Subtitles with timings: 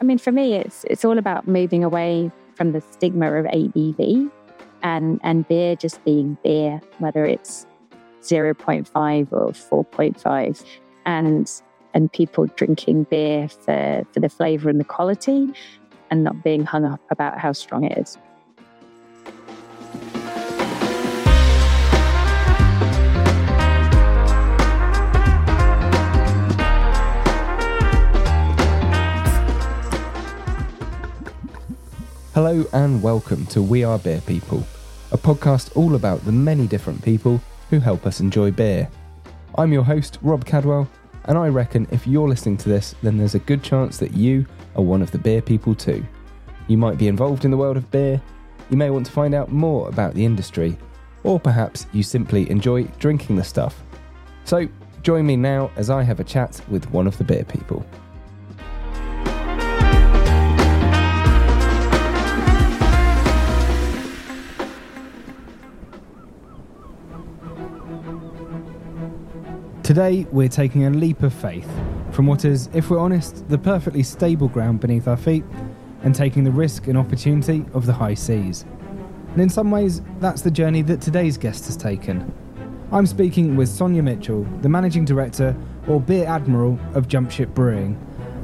[0.00, 4.30] I mean, for me, it's it's all about moving away from the stigma of ABV
[4.82, 7.66] and and beer just being beer, whether it's
[8.22, 10.64] 0.5 or 4.5,
[11.06, 11.50] and
[11.94, 15.48] and people drinking beer for, for the flavor and the quality
[16.10, 18.18] and not being hung up about how strong it is.
[32.40, 34.64] Hello and welcome to We Are Beer People,
[35.10, 38.88] a podcast all about the many different people who help us enjoy beer.
[39.56, 40.88] I'm your host, Rob Cadwell,
[41.24, 44.46] and I reckon if you're listening to this, then there's a good chance that you
[44.76, 46.06] are one of the beer people too.
[46.68, 48.22] You might be involved in the world of beer,
[48.70, 50.78] you may want to find out more about the industry,
[51.24, 53.82] or perhaps you simply enjoy drinking the stuff.
[54.44, 54.68] So,
[55.02, 57.84] join me now as I have a chat with one of the beer people.
[69.98, 71.68] Today, we're taking a leap of faith
[72.12, 75.42] from what is, if we're honest, the perfectly stable ground beneath our feet,
[76.04, 78.64] and taking the risk and opportunity of the high seas.
[79.32, 82.32] And in some ways, that's the journey that today's guest has taken.
[82.92, 85.56] I'm speaking with Sonja Mitchell, the managing director
[85.88, 87.98] or beer admiral of Jump Ship Brewing,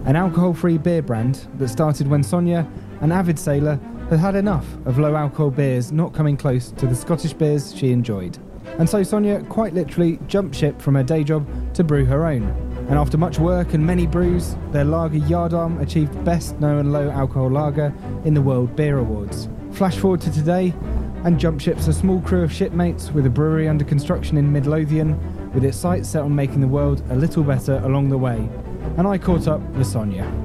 [0.06, 2.68] an alcohol free beer brand that started when Sonja,
[3.00, 3.78] an avid sailor,
[4.10, 7.92] had had enough of low alcohol beers not coming close to the Scottish beers she
[7.92, 8.40] enjoyed.
[8.78, 12.42] And so Sonja quite literally jumped ship from her day job to brew her own.
[12.88, 17.08] And after much work and many brews, their lager Yardarm achieved Best No and Low
[17.08, 17.94] Alcohol Lager
[18.24, 19.48] in the World Beer Awards.
[19.72, 20.74] Flash forward to today,
[21.24, 25.18] and Jump Ship's a small crew of shipmates with a brewery under construction in Midlothian,
[25.52, 28.48] with its sights set on making the world a little better along the way.
[28.98, 30.43] And I caught up with Sonja.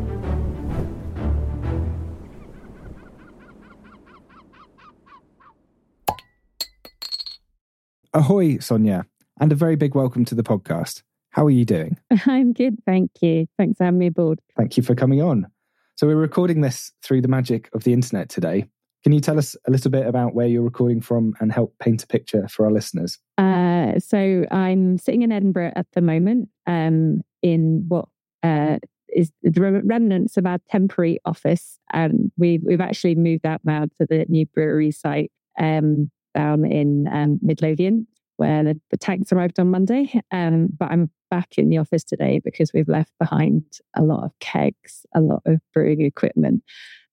[8.19, 9.05] Ahoy, Sonja,
[9.39, 11.03] and a very big welcome to the podcast.
[11.30, 11.97] How are you doing?
[12.25, 13.47] I'm good, thank you.
[13.57, 14.41] Thanks for having me aboard.
[14.57, 15.47] Thank you for coming on.
[15.95, 18.65] So, we're recording this through the magic of the internet today.
[19.03, 22.03] Can you tell us a little bit about where you're recording from and help paint
[22.03, 23.19] a picture for our listeners?
[23.37, 28.09] Uh, so, I'm sitting in Edinburgh at the moment um, in what
[28.43, 31.79] uh, is the remnants of our temporary office.
[31.93, 35.31] And we've, we've actually moved out now to the new brewery site.
[35.58, 38.07] Um, down in um, Midlothian,
[38.37, 40.21] where the, the, tanks arrived on Monday.
[40.31, 43.63] Um, but I'm back in the office today because we've left behind
[43.95, 46.63] a lot of kegs, a lot of brewing equipment,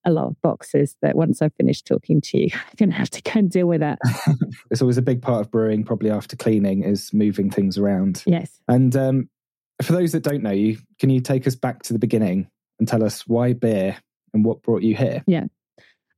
[0.04, 3.10] a lot of boxes that once I've finished talking to you, I'm going to have
[3.10, 3.98] to go and deal with that.
[4.70, 8.22] it's always a big part of brewing, probably after cleaning, is moving things around.
[8.26, 8.60] Yes.
[8.68, 9.28] And um,
[9.82, 12.48] for those that don't know you, can you take us back to the beginning
[12.78, 13.96] and tell us why beer
[14.32, 15.24] and what brought you here?
[15.26, 15.44] Yeah.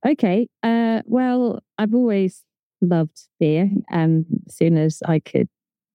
[0.07, 0.49] Okay.
[0.63, 2.45] Uh, well, I've always
[2.81, 3.71] loved beer.
[3.91, 5.49] And as soon as I could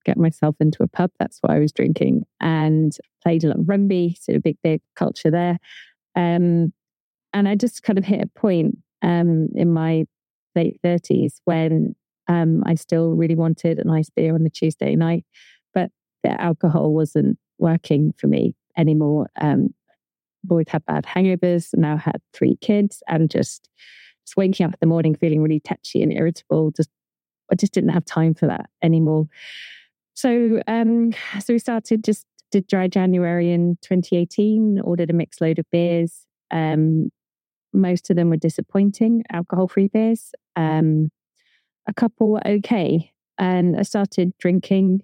[0.05, 3.69] get myself into a pub, that's what I was drinking and played a lot of
[3.69, 5.57] rugby, so a big, big culture there.
[6.15, 6.73] Um,
[7.33, 10.05] and I just kind of hit a point um, in my
[10.55, 11.95] late 30s when
[12.27, 15.25] um, I still really wanted a nice beer on a Tuesday night,
[15.73, 15.89] but
[16.23, 19.27] the alcohol wasn't working for me anymore.
[19.39, 19.73] Um,
[20.49, 23.69] always had bad hangovers, now had three kids, and just
[24.25, 26.71] just waking up in the morning feeling really tetchy and irritable.
[26.71, 26.89] Just
[27.51, 29.27] I just didn't have time for that anymore.
[30.13, 34.81] So um, so we started just did dry January in 2018.
[34.83, 36.25] Ordered a mixed load of beers.
[36.51, 37.09] Um,
[37.73, 40.31] most of them were disappointing, alcohol-free beers.
[40.55, 41.09] Um,
[41.87, 45.01] a couple were okay, and I started drinking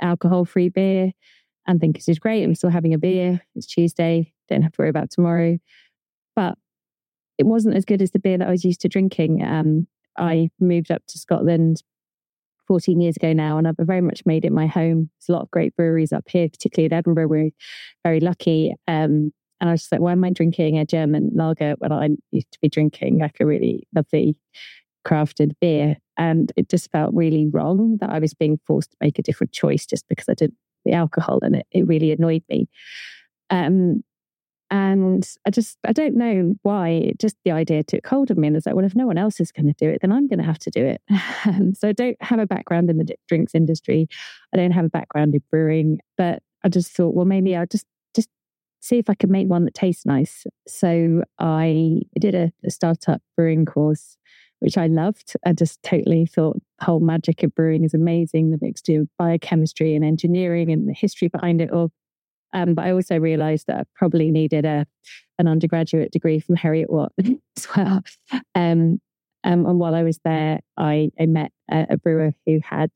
[0.00, 1.12] alcohol-free beer
[1.66, 2.42] and think this is great.
[2.42, 3.40] I'm still having a beer.
[3.54, 4.32] It's Tuesday.
[4.48, 5.58] Don't have to worry about tomorrow.
[6.36, 6.58] But
[7.38, 9.42] it wasn't as good as the beer that I was used to drinking.
[9.42, 9.86] Um,
[10.16, 11.82] I moved up to Scotland
[12.68, 15.10] 14 years ago now, and I've very much made it my home.
[15.18, 17.28] There's a lot of great breweries up here, particularly in Edinburgh.
[17.28, 17.50] We're
[18.04, 18.74] very lucky.
[18.86, 22.10] Um, and I was just like, why am I drinking a German lager when I
[22.30, 24.36] used to be drinking like a really lovely
[25.06, 25.96] crafted beer?
[26.16, 29.52] And it just felt really wrong that I was being forced to make a different
[29.52, 32.68] choice just because I didn't the alcohol, and it, it really annoyed me.
[33.50, 34.04] Um,
[34.70, 38.48] and I just, I don't know why, just the idea took hold of me.
[38.48, 40.26] And it's like, well, if no one else is going to do it, then I'm
[40.26, 41.02] going to have to do it.
[41.76, 44.08] so I don't have a background in the drinks industry.
[44.52, 47.86] I don't have a background in brewing, but I just thought, well, maybe I'll just,
[48.16, 48.28] just
[48.80, 50.46] see if I can make one that tastes nice.
[50.66, 54.16] So I did a, a startup brewing course,
[54.60, 55.34] which I loved.
[55.44, 58.50] I just totally thought the whole magic of brewing is amazing.
[58.50, 61.92] The mixture of biochemistry and engineering and the history behind it all
[62.54, 64.86] Um, but I also realized that I probably needed a
[65.38, 67.12] an undergraduate degree from Heriot-Watt
[67.56, 68.02] as well.
[68.54, 69.00] Um,
[69.42, 72.90] um, and while I was there, I, I met a, a brewer who had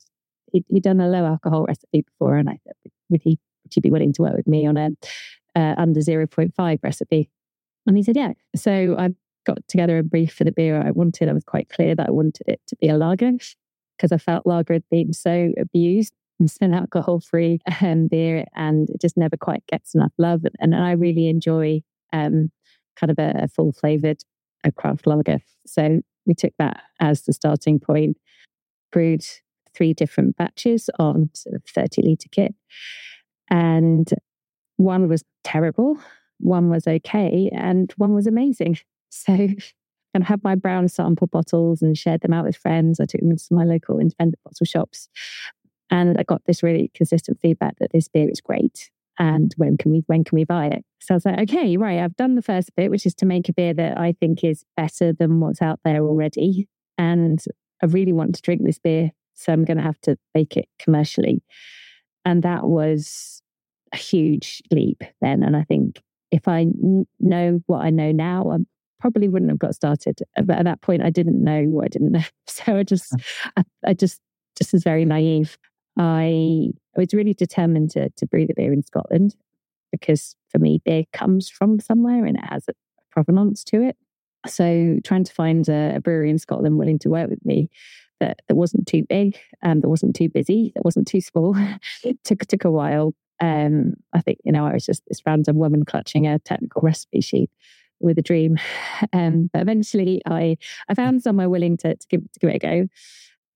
[0.52, 2.74] he'd, he'd, done a low alcohol recipe before, and I said,
[3.10, 4.90] "Would he would he be willing to work with me on a
[5.54, 7.28] uh, under zero point five recipe?"
[7.86, 9.10] And he said, "Yeah." So I
[9.44, 11.28] got together a brief for the beer I wanted.
[11.28, 13.32] I was quite clear that I wanted it to be a lager
[13.96, 18.88] because I felt lager had been so abused and an alcohol free um, beer, and
[18.90, 20.42] it just never quite gets enough love.
[20.60, 21.82] And, and I really enjoy
[22.12, 22.50] um,
[22.96, 24.18] kind of a, a full flavored
[24.64, 25.38] a craft lager.
[25.66, 28.16] So we took that as the starting point,
[28.92, 29.24] brewed
[29.74, 32.54] three different batches on sort of 30 litre kit.
[33.50, 34.08] And
[34.76, 35.98] one was terrible,
[36.38, 38.78] one was okay, and one was amazing.
[39.10, 43.00] So I had my brown sample bottles and shared them out with friends.
[43.00, 45.08] I took them to my local independent bottle shops.
[45.90, 48.90] And I got this really consistent feedback that this beer is great.
[49.18, 50.84] And when can we when can we buy it?
[51.00, 53.48] So I was like, okay, right, I've done the first bit, which is to make
[53.48, 56.68] a beer that I think is better than what's out there already.
[56.96, 57.42] And
[57.82, 59.10] I really want to drink this beer.
[59.34, 61.42] So I'm going to have to make it commercially.
[62.24, 63.42] And that was
[63.92, 65.42] a huge leap then.
[65.42, 68.58] And I think if I n- know what I know now, I
[69.00, 70.18] probably wouldn't have got started.
[70.44, 72.24] But at that point, I didn't know what I didn't know.
[72.46, 73.14] So I just,
[73.56, 74.20] I, I just,
[74.56, 75.56] just was very naive.
[75.98, 79.36] I, was really determined to, to brew the beer in Scotland
[79.92, 82.72] because for me, beer comes from somewhere and it has a
[83.10, 83.96] provenance to it.
[84.46, 87.70] So trying to find a, a brewery in Scotland willing to work with me
[88.20, 91.56] that, that wasn't too big and that wasn't too busy, that wasn't too small,
[92.04, 93.14] it took took a while.
[93.40, 97.20] Um, I think you know I was just this random woman clutching a technical recipe
[97.20, 97.50] sheet
[98.00, 98.56] with a dream.
[99.12, 100.56] Um, but eventually, I
[100.88, 102.88] I found somewhere willing to, to give to give it a go,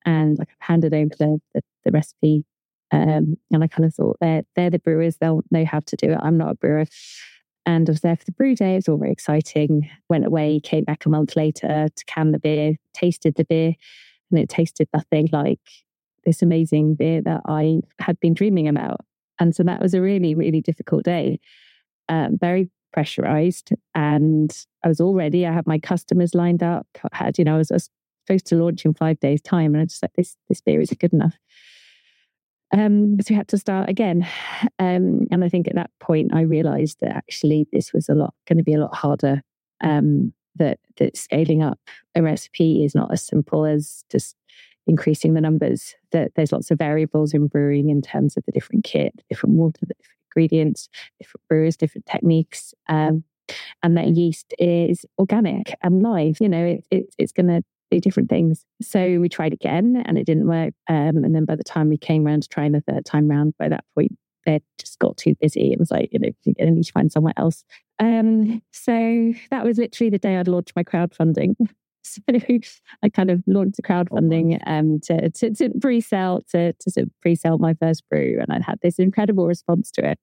[0.07, 2.45] and I handed over the, the, the recipe
[2.93, 6.13] um, and I kind of thought they're they're the brewers; they'll know how to do
[6.13, 6.19] it.
[6.23, 6.85] I'm not a brewer.
[7.65, 8.73] And I was there for the brew day.
[8.73, 9.89] It was all very exciting.
[10.09, 13.75] Went away, came back a month later to can the beer, tasted the beer,
[14.31, 15.61] and it tasted nothing like
[16.25, 19.01] this amazing beer that I had been dreaming about.
[19.39, 21.41] And so that was a really, really difficult day.
[22.09, 23.73] Um, very pressurized.
[23.95, 24.53] And
[24.85, 26.87] I was already, I had my customers lined up.
[27.13, 27.91] Had, you know, I was, I was
[28.27, 29.75] supposed to launch in five days' time.
[29.75, 31.39] And I just like, this, this beer isn't good enough.
[32.73, 34.27] Um, so we had to start again.
[34.79, 38.35] Um, and I think at that point, I realized that actually this was a lot
[38.49, 39.43] going to be a lot harder.
[39.83, 41.79] Um, that that scaling up
[42.15, 44.37] a recipe is not as simple as just
[44.87, 45.95] increasing the numbers.
[46.13, 49.81] That there's lots of variables in brewing in terms of the different kit, different water,
[49.81, 50.89] the different ingredients,
[51.21, 52.75] different brewers, different techniques.
[52.89, 53.25] Um,
[53.83, 56.37] and that yeast is organic and live.
[56.41, 58.65] You know, it, it it's going to do different things.
[58.81, 60.75] So we tried again and it didn't work.
[60.89, 63.55] Um, and then by the time we came around to trying the third time round,
[63.59, 64.13] by that point,
[64.47, 65.73] they just got too busy.
[65.73, 67.65] It was like, you know, you're going to need to find somewhere else.
[67.99, 71.55] Um, so that was literally the day I'd launched my crowdfunding.
[72.05, 72.21] So
[73.05, 77.13] I kind of launched the crowdfunding um, to, to, to pre-sell to, to sort of
[77.21, 80.19] pre-sell my first brew, and I'd had this incredible response to it,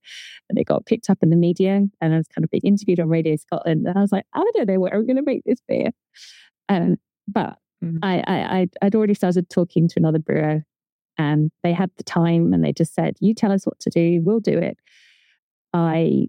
[0.50, 3.00] and it got picked up in the media, and I was kind of being interviewed
[3.00, 5.44] on Radio Scotland, and I was like, I don't know where I'm going to make
[5.45, 5.92] this beer,
[6.68, 6.98] um,
[7.31, 8.00] but mm.
[8.02, 10.64] I, I, I'd already started talking to another brewer
[11.18, 14.22] and they had the time and they just said, You tell us what to do,
[14.24, 14.78] we'll do it.
[15.74, 16.28] I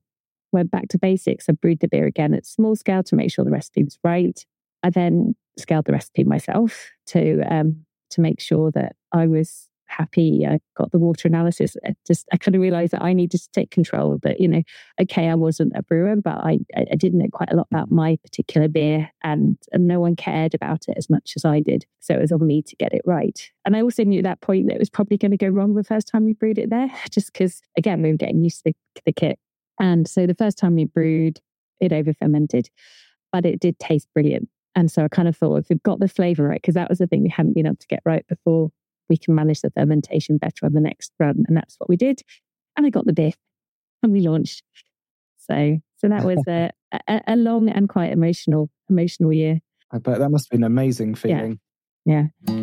[0.53, 1.49] went back to basics.
[1.49, 4.45] I brewed the beer again at small scale to make sure the recipe was right.
[4.83, 10.47] I then scaled the recipe myself to um, to make sure that I was happy.
[10.47, 11.77] I got the water analysis.
[11.87, 14.19] I just I kind of realized that I needed to take control.
[14.23, 14.63] That you know,
[15.01, 18.17] okay, I wasn't a brewer, but I I did know quite a lot about my
[18.23, 21.87] particular beer, and and no one cared about it as much as I did.
[22.01, 23.39] So it was on me to get it right.
[23.65, 25.75] And I also knew at that point that it was probably going to go wrong
[25.75, 28.73] the first time we brewed it there, just because again we were getting used to
[28.95, 29.39] the, the kit.
[29.79, 31.41] And so the first time we brewed,
[31.81, 32.69] it over fermented,
[33.33, 34.49] but it did taste brilliant.
[34.75, 36.99] And so I kind of thought, if we've got the flavor right, because that was
[36.99, 38.71] the thing we hadn't been able to get right before,
[39.11, 41.45] we can manage the fermentation better on the next run.
[41.47, 42.23] And that's what we did.
[42.77, 43.33] And I got the beer
[44.03, 44.63] and we launched.
[45.37, 46.71] So, so that was a,
[47.09, 49.61] a, a long and quite emotional, emotional year.
[49.91, 51.59] I bet that must have been an amazing feeling.
[52.07, 52.27] Yeah.
[52.47, 52.57] yeah.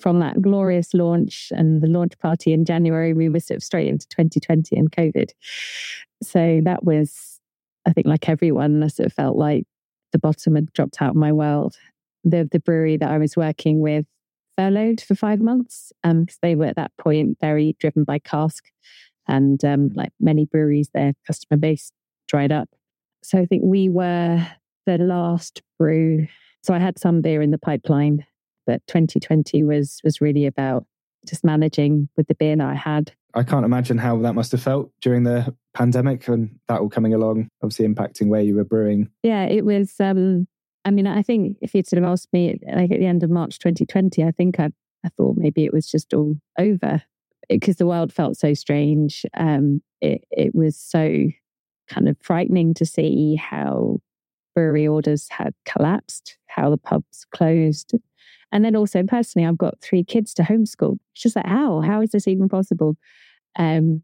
[0.00, 3.88] From that glorious launch and the launch party in January, we were sort of straight
[3.88, 5.30] into 2020 and COVID.
[6.22, 7.40] So that was,
[7.86, 9.66] I think, like everyone, I sort of felt like
[10.12, 11.76] the bottom had dropped out of my world.
[12.24, 14.06] The the brewery that I was working with
[14.56, 18.64] furloughed for five months because um, they were at that point very driven by cask,
[19.26, 21.92] and um, like many breweries, their customer base
[22.28, 22.68] dried up.
[23.22, 24.46] So I think we were
[24.86, 26.26] the last brew.
[26.62, 28.26] So I had some beer in the pipeline,
[28.66, 30.86] but 2020 was was really about
[31.26, 33.12] just managing with the beer that I had.
[33.34, 37.14] I can't imagine how that must have felt during the pandemic and that all coming
[37.14, 39.10] along, obviously impacting where you were brewing.
[39.22, 39.94] Yeah, it was.
[40.00, 40.48] Um,
[40.84, 43.30] I mean, I think if you'd sort of asked me like at the end of
[43.30, 44.70] March 2020, I think I,
[45.04, 47.02] I thought maybe it was just all over
[47.48, 49.24] because the world felt so strange.
[49.36, 51.26] Um, it, it was so
[51.88, 53.98] kind of frightening to see how
[54.54, 57.94] brewery orders had collapsed, how the pubs closed.
[58.52, 60.98] And then also personally, I've got three kids to homeschool.
[61.12, 61.80] It's just like, how?
[61.80, 62.96] How is this even possible?
[63.58, 64.02] Um,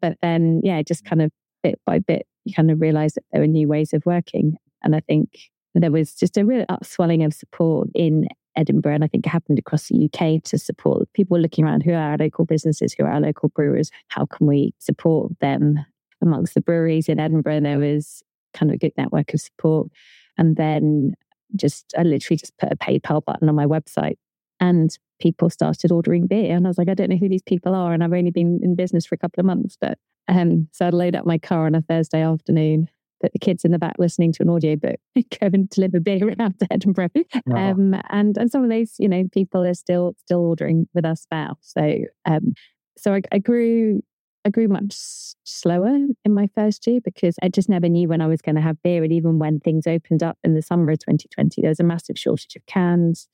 [0.00, 1.32] but then, yeah, just kind of
[1.62, 4.56] bit by bit, you kind of realize that there were new ways of working.
[4.82, 5.30] And I think
[5.74, 9.58] there was just a real upswelling of support in Edinburgh, and I think it happened
[9.58, 13.10] across the UK to support people looking around who are our local businesses, who are
[13.10, 13.90] our local brewers.
[14.08, 15.84] How can we support them
[16.20, 17.60] amongst the breweries in Edinburgh?
[17.60, 18.22] There was
[18.54, 19.88] kind of a good network of support.
[20.36, 21.14] And then
[21.56, 24.16] just, I literally just put a PayPal button on my website
[24.60, 26.56] and people started ordering beer.
[26.56, 27.92] And I was like, I don't know who these people are.
[27.92, 29.76] And I've only been in business for a couple of months.
[29.80, 32.88] But um, so I'd load up my car on a Thursday afternoon,
[33.22, 36.58] put the kids in the back listening to an audiobook, go and deliver beer around
[36.60, 37.08] to Edinburgh.
[37.46, 37.70] Wow.
[37.70, 41.26] Um, and and some of those, you know, people are still still ordering with us
[41.30, 41.56] now.
[41.60, 42.54] So um,
[42.96, 44.02] so I, I grew
[44.50, 44.96] I grew much
[45.44, 48.60] slower in my first year because I just never knew when I was going to
[48.60, 49.04] have beer.
[49.04, 52.18] And even when things opened up in the summer of 2020, there was a massive
[52.18, 53.28] shortage of cans,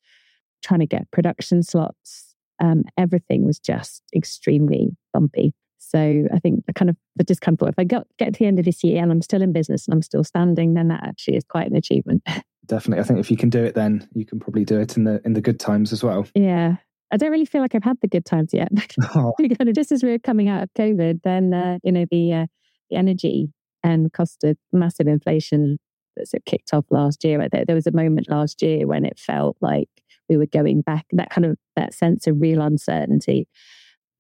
[0.63, 2.35] trying to get production slots.
[2.63, 5.55] Um, everything was just extremely bumpy.
[5.79, 8.35] So I think I kind of the just kind of thought if I got get
[8.35, 10.75] to the end of this year and I'm still in business and I'm still standing,
[10.75, 12.23] then that actually is quite an achievement.
[12.67, 15.05] Definitely, I think if you can do it, then you can probably do it in
[15.05, 16.27] the in the good times as well.
[16.35, 16.77] Yeah,
[17.13, 18.71] I don't really feel like I've had the good times yet.
[19.15, 19.35] Oh.
[19.73, 22.47] just as we are coming out of COVID, then uh, you know the uh,
[22.91, 23.49] the energy
[23.83, 25.79] and cost of massive inflation
[26.17, 27.47] that sort of kicked off last year.
[27.51, 29.89] There, there was a moment last year when it felt like
[30.29, 31.07] we were going back.
[31.13, 33.49] That kind of that sense of real uncertainty.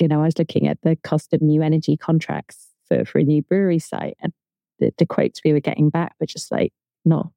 [0.00, 3.24] You know, I was looking at the cost of new energy contracts for for a
[3.24, 4.32] new brewery site, and
[4.78, 6.72] the, the quotes we were getting back were just like
[7.04, 7.30] not.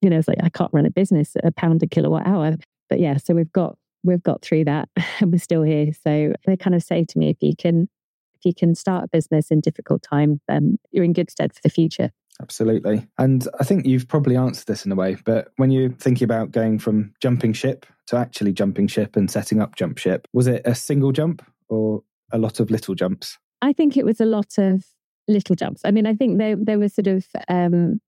[0.00, 2.56] You know, it's like I can't run a business at a pound a kilowatt hour.
[2.90, 4.88] But yeah, so we've got we've got through that
[5.20, 5.92] and we're still here.
[6.02, 7.88] So they kind of say to me, if you can,
[8.34, 11.60] if you can start a business in difficult time, then you're in good stead for
[11.62, 12.10] the future.
[12.40, 13.06] Absolutely.
[13.18, 16.50] And I think you've probably answered this in a way, but when you're thinking about
[16.50, 20.62] going from jumping ship to actually jumping ship and setting up jump ship, was it
[20.64, 23.38] a single jump or a lot of little jumps?
[23.60, 24.84] I think it was a lot of
[25.28, 25.82] little jumps.
[25.84, 28.00] I mean, I think there there was sort of um,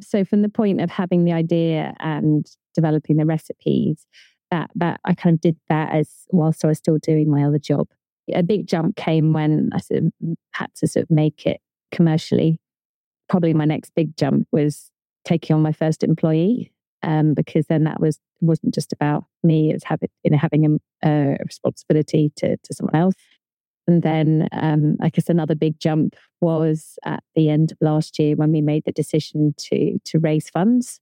[0.00, 4.06] so from the point of having the idea and developing the recipes,
[4.50, 7.58] that that I kind of did that as whilst I was still doing my other
[7.58, 7.88] job.
[8.34, 10.12] A big jump came when I sort of
[10.52, 12.60] had to sort of make it commercially.
[13.28, 14.90] Probably my next big jump was
[15.24, 19.74] taking on my first employee, um, because then that was wasn't just about me; it
[19.74, 23.14] was having you know having a, a responsibility to to someone else.
[23.86, 28.36] And then, um, I guess another big jump was at the end of last year
[28.36, 31.00] when we made the decision to to raise funds,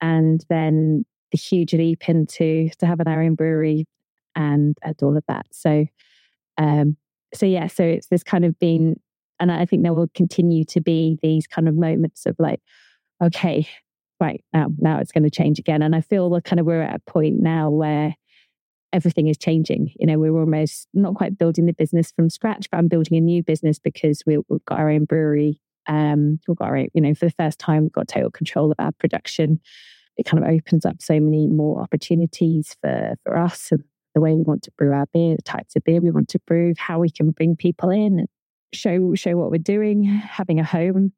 [0.00, 3.86] and then the huge leap into to have an own brewery
[4.34, 5.46] and, and all of that.
[5.50, 5.86] So,
[6.58, 6.96] um,
[7.34, 8.98] so yeah, so it's this kind of been,
[9.38, 12.60] and I think there will continue to be these kind of moments of like,
[13.22, 13.68] okay,
[14.20, 15.82] right now, now it's going to change again.
[15.82, 18.14] And I feel that kind of we're at a point now where
[18.92, 19.92] everything is changing.
[19.98, 23.20] You know, we're almost not quite building the business from scratch, but I'm building a
[23.20, 25.60] new business because we, have got our own brewery.
[25.86, 28.76] Um, we've got our, you know, for the first time, we've got total control of
[28.78, 29.60] our production
[30.16, 33.82] it kind of opens up so many more opportunities for, for us and
[34.14, 36.38] the way we want to brew our beer, the types of beer we want to
[36.46, 38.26] brew, how we can bring people in,
[38.72, 41.12] show show what we're doing, having a home.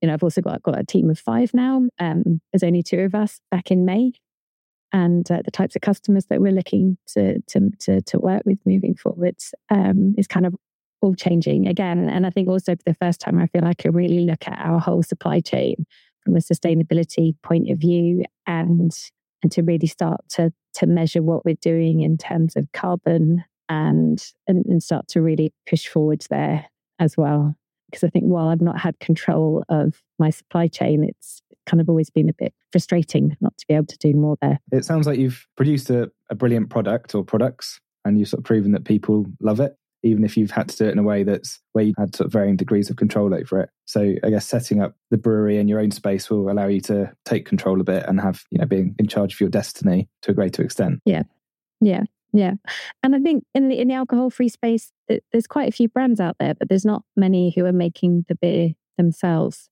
[0.00, 1.82] You know, I've also got got a team of five now.
[1.98, 4.12] Um, there's only two of us back in May,
[4.92, 8.58] and uh, the types of customers that we're looking to to to, to work with
[8.64, 10.54] moving forwards um, is kind of
[11.02, 12.08] all changing again.
[12.08, 14.58] And I think also for the first time, I feel like I really look at
[14.58, 15.86] our whole supply chain
[16.26, 18.92] from a sustainability point of view and
[19.42, 24.32] and to really start to to measure what we're doing in terms of carbon and
[24.48, 26.66] and, and start to really push forwards there
[26.98, 27.54] as well
[27.88, 31.88] because I think while I've not had control of my supply chain, it's kind of
[31.88, 34.58] always been a bit frustrating not to be able to do more there.
[34.72, 38.44] It sounds like you've produced a, a brilliant product or products and you've sort of
[38.44, 41.22] proven that people love it even if you've had to do it in a way
[41.22, 43.70] that's where you had sort of varying degrees of control over it.
[43.86, 47.12] So I guess setting up the brewery in your own space will allow you to
[47.24, 50.30] take control a bit and have, you know, being in charge of your destiny to
[50.30, 51.00] a greater extent.
[51.04, 51.24] Yeah.
[51.80, 52.04] Yeah.
[52.32, 52.54] Yeah.
[53.02, 56.20] And I think in the in the alcohol free space, there's quite a few brands
[56.20, 59.70] out there, but there's not many who are making the beer themselves.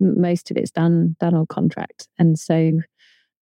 [0.00, 2.08] Most of it's done done on contract.
[2.18, 2.80] And so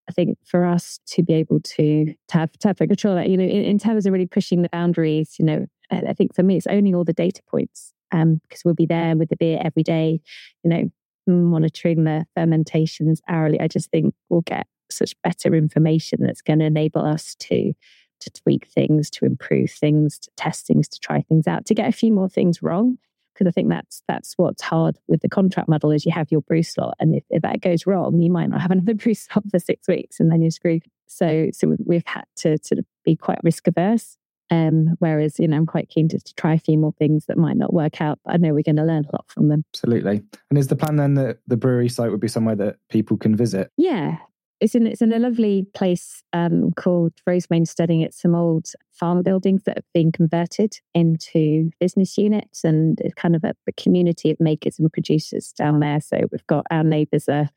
[0.09, 3.37] I think for us to be able to, to have to have control that, you
[3.37, 6.43] know, in, in, terms of really pushing the boundaries, you know, I, I think for
[6.43, 9.61] me it's owning all the data points um, because we'll be there with the beer
[9.63, 10.21] every day,
[10.63, 10.91] you know,
[11.27, 13.61] monitoring the fermentations hourly.
[13.61, 17.73] I just think we'll get such better information that's going to enable us to
[18.21, 21.89] to tweak things, to improve things, to test things, to try things out, to get
[21.89, 22.97] a few more things wrong
[23.35, 26.41] because I think that's that's what's hard with the contract model is you have your
[26.43, 29.45] brew slot, and if, if that goes wrong, you might not have another brew slot
[29.51, 30.85] for six weeks, and then you're screwed.
[31.07, 34.17] So so we've had to sort of be quite risk averse.
[34.51, 37.39] Um, whereas you know I'm quite keen to, to try a few more things that
[37.39, 39.65] might not work out, but I know we're going to learn a lot from them.
[39.75, 40.23] Absolutely.
[40.51, 43.35] And is the plan then that the brewery site would be somewhere that people can
[43.35, 43.71] visit?
[43.77, 44.19] Yeah,
[44.61, 48.01] it's in it's in a lovely place um, called Rosemain Steading.
[48.01, 53.37] It's some old farm buildings that have been converted into business units, and it's kind
[53.37, 56.01] of a, a community of makers and producers down there.
[56.01, 57.51] So we've got our neighbours are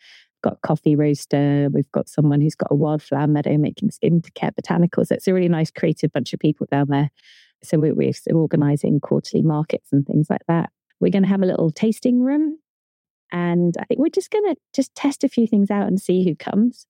[0.48, 1.68] got coffee roaster.
[1.72, 5.12] We've got someone who's got a wildflower meadow making skincare botanicals.
[5.12, 7.10] It's a really nice, creative bunch of people down there.
[7.64, 10.70] So we're, we're organising quarterly markets and things like that.
[11.00, 12.60] We're going to have a little tasting room
[13.32, 16.24] and I think we're just going to just test a few things out and see
[16.24, 16.88] who comes.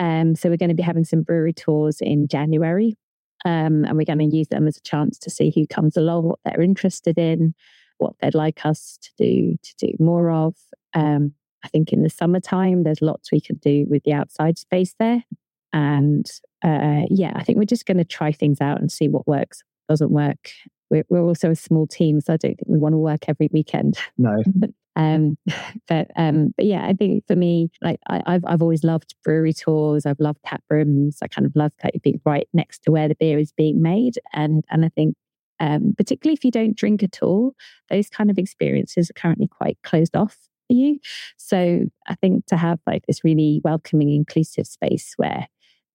[0.00, 2.96] Um, so we're going to be having some brewery tours in January.
[3.44, 6.24] Um, and we're going to use them as a chance to see who comes along,
[6.24, 7.54] what they're interested in,
[7.98, 10.54] what they'd like us to do to do more of.
[10.94, 11.34] Um,
[11.64, 15.24] I think in the summertime, there's lots we can do with the outside space there.
[15.72, 16.26] And
[16.64, 19.62] uh, yeah, I think we're just going to try things out and see what works,
[19.88, 20.50] doesn't work.
[20.90, 23.48] We're, we're also a small team, so I don't think we want to work every
[23.52, 23.98] weekend.
[24.16, 24.36] No.
[24.98, 25.38] Um,
[25.86, 29.52] but um, but yeah, I think for me, like I, have I've always loved brewery
[29.52, 30.04] tours.
[30.04, 31.18] I've loved tap rooms.
[31.22, 34.18] I kind of love like being right next to where the beer is being made,
[34.32, 35.14] and and I think
[35.60, 37.54] um, particularly if you don't drink at all,
[37.90, 40.36] those kind of experiences are currently quite closed off
[40.74, 40.98] you.
[41.36, 45.48] So I think to have like this really welcoming, inclusive space where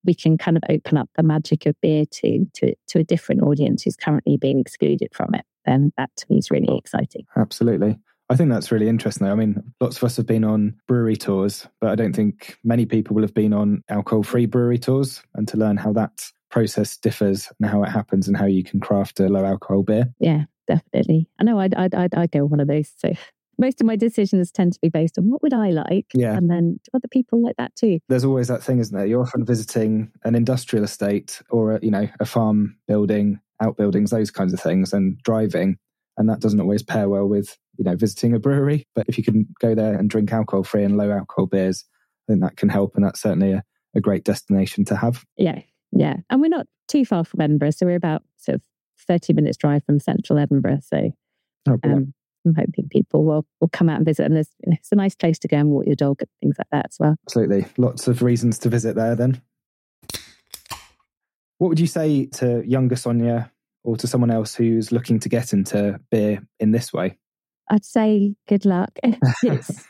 [0.06, 3.42] we can kind of open up the magic of beer to to to a different
[3.42, 7.26] audience who's currently being excluded from it, then that to me is really exciting.
[7.38, 7.98] Absolutely.
[8.30, 9.28] I think that's really interesting.
[9.28, 12.86] I mean, lots of us have been on brewery tours, but I don't think many
[12.86, 16.98] people will have been on alcohol free brewery tours and to learn how that process
[16.98, 20.14] differs and how it happens and how you can craft a low alcohol beer.
[20.20, 21.28] Yeah, definitely.
[21.40, 22.92] I know I'd, I'd, I'd, I'd go one of those.
[22.98, 23.14] So
[23.58, 26.08] most of my decisions tend to be based on what would I like?
[26.14, 26.36] Yeah.
[26.36, 28.00] And then do other people like that too.
[28.10, 29.06] There's always that thing, isn't there?
[29.06, 34.32] You're often visiting an industrial estate or, a, you know, a farm building, outbuildings, those
[34.32, 35.78] kinds of things and driving.
[36.18, 38.88] And that doesn't always pair well with you know, visiting a brewery.
[38.96, 41.86] But if you can go there and drink alcohol free and low alcohol beers,
[42.28, 42.96] I think that can help.
[42.96, 43.64] And that's certainly a,
[43.96, 45.24] a great destination to have.
[45.38, 45.62] Yeah.
[45.92, 46.18] Yeah.
[46.30, 47.72] And we're not too far from Edinburgh.
[47.72, 48.62] So we're about sort of
[49.08, 50.80] 30 minutes drive from central Edinburgh.
[50.84, 51.12] So
[51.68, 52.14] oh, um,
[52.46, 54.26] I'm hoping people will, will come out and visit.
[54.26, 56.68] And there's, it's a nice place to go and walk your dog and things like
[56.72, 57.16] that as well.
[57.28, 57.66] Absolutely.
[57.78, 59.42] Lots of reasons to visit there then.
[61.58, 63.50] What would you say to younger Sonja
[63.84, 67.18] or to someone else who's looking to get into beer in this way?
[67.70, 68.92] I'd say good luck.
[69.44, 69.88] it's,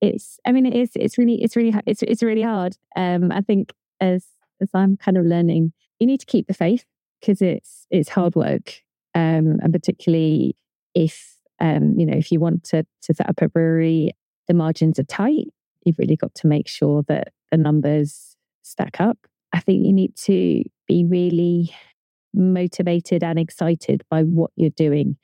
[0.00, 2.76] it's, I mean, it is, it's really, it's really, it's, it's really hard.
[2.96, 4.26] Um, I think as,
[4.60, 6.84] as I'm kind of learning, you need to keep the faith
[7.20, 8.82] because it's, it's hard work.
[9.14, 10.56] Um, and particularly
[10.94, 14.12] if, um, you know, if you want to, to set up a brewery,
[14.48, 15.46] the margins are tight.
[15.84, 19.18] You've really got to make sure that the numbers stack up.
[19.52, 21.74] I think you need to be really
[22.34, 25.16] motivated and excited by what you're doing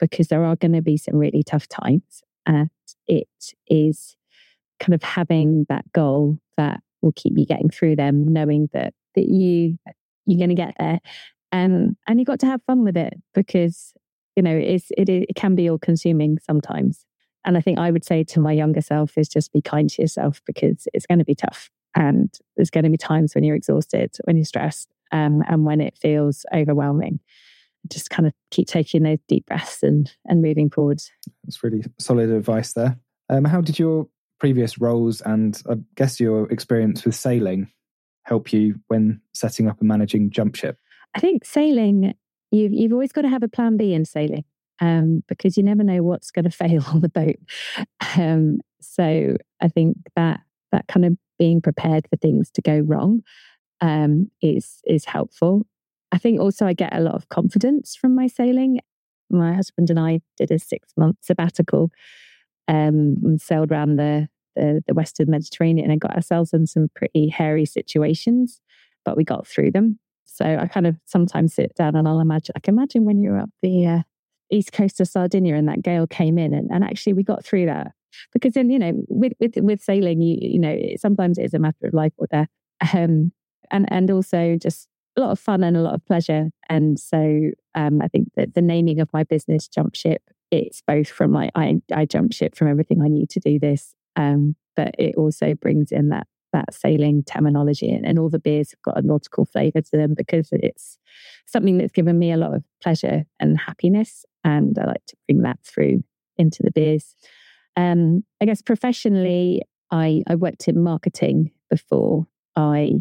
[0.00, 2.22] because there are going to be some really tough times.
[2.46, 2.70] And
[3.06, 3.28] it
[3.68, 4.16] is
[4.80, 9.26] kind of having that goal that will keep you getting through them, knowing that that
[9.28, 9.78] you
[10.26, 11.00] you're going to get there,
[11.52, 13.92] and and you've got to have fun with it because
[14.40, 17.04] you know it's it it can be all consuming sometimes.
[17.44, 20.02] And I think I would say to my younger self is just be kind to
[20.02, 23.56] yourself because it's going to be tough, and there's going to be times when you're
[23.56, 27.20] exhausted, when you're stressed, um, and when it feels overwhelming
[27.88, 31.10] just kind of keep taking those deep breaths and and moving forwards.
[31.44, 32.98] That's really solid advice there.
[33.28, 34.06] Um, how did your
[34.38, 37.70] previous roles and I guess your experience with sailing
[38.24, 40.76] help you when setting up and managing Jump Ship?
[41.14, 42.14] I think sailing,
[42.50, 44.44] you've you've always got to have a plan B in sailing.
[44.82, 47.36] Um, because you never know what's going to fail on the boat.
[48.16, 50.40] Um, so I think that
[50.72, 53.22] that kind of being prepared for things to go wrong
[53.80, 55.66] um, is is helpful.
[56.12, 58.80] I think also I get a lot of confidence from my sailing.
[59.30, 61.90] My husband and I did a six month sabbatical
[62.68, 67.28] um, and sailed around the, the, the Western Mediterranean and got ourselves in some pretty
[67.28, 68.60] hairy situations,
[69.04, 69.98] but we got through them.
[70.40, 73.38] So I kind of sometimes sit down and I'll imagine, I can imagine when you're
[73.38, 74.02] up the uh,
[74.50, 77.66] east coast of Sardinia and that gale came in, and, and actually we got through
[77.66, 77.92] that
[78.32, 81.58] because then you know with with with sailing, you you know sometimes it is a
[81.58, 82.48] matter of life or death,
[82.94, 83.32] um,
[83.70, 86.50] and and also just a lot of fun and a lot of pleasure.
[86.68, 91.08] And so um, I think that the naming of my business, Jump Ship, it's both
[91.08, 94.94] from like I I jump ship from everything I need to do this, um, but
[94.98, 98.98] it also brings in that that sailing terminology and, and all the beers have got
[98.98, 100.98] a nautical flavour to them because it's
[101.46, 104.24] something that's given me a lot of pleasure and happiness.
[104.44, 106.02] And I like to bring that through
[106.36, 107.14] into the beers.
[107.76, 112.92] Um, I guess professionally, I, I worked in marketing before I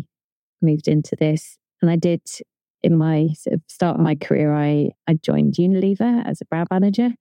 [0.62, 1.58] moved into this.
[1.82, 2.22] And I did
[2.82, 6.68] in my sort of start of my career, I, I joined Unilever as a brand
[6.72, 7.14] manager,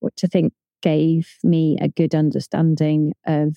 [0.00, 3.56] which I think gave me a good understanding of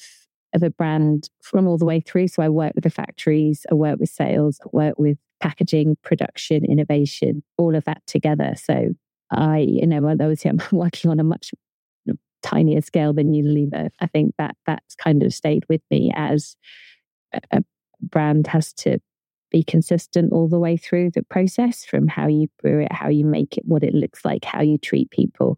[0.55, 2.29] of a brand from all the way through.
[2.29, 6.65] So I work with the factories, I work with sales, I work with packaging, production,
[6.65, 8.55] innovation, all of that together.
[8.55, 8.89] So
[9.31, 11.51] I, you know, obviously I'm working on a much
[12.41, 13.89] tinier scale than Unilever.
[13.99, 16.55] I think that that's kind of stayed with me as
[17.51, 17.63] a
[18.01, 18.99] brand has to
[19.51, 23.25] be consistent all the way through the process from how you brew it, how you
[23.25, 25.57] make it, what it looks like, how you treat people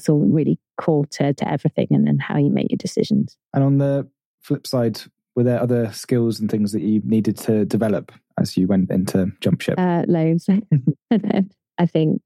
[0.00, 3.36] it's all really core to, to everything and then how you make your decisions.
[3.52, 4.08] And on the
[4.40, 5.00] flip side,
[5.36, 9.30] were there other skills and things that you needed to develop as you went into
[9.40, 9.78] jump ship?
[9.78, 10.48] Uh, loads.
[11.78, 12.22] I think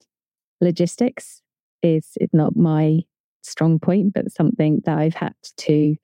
[0.61, 1.43] logistics
[1.83, 3.01] is not my
[3.43, 5.97] strong point, but something that I've had to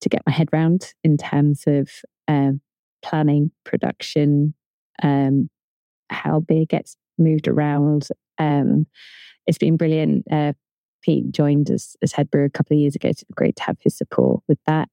[0.00, 1.88] to get my head round in terms of
[2.26, 2.60] um,
[3.02, 4.52] planning, production,
[5.00, 5.48] um,
[6.10, 8.08] how beer gets moved around.
[8.38, 8.86] Um,
[9.46, 10.24] it's been brilliant.
[10.30, 10.54] Uh,
[11.02, 13.10] Pete joined as, as head brewer a couple of years ago.
[13.12, 14.88] So great to have his support with that.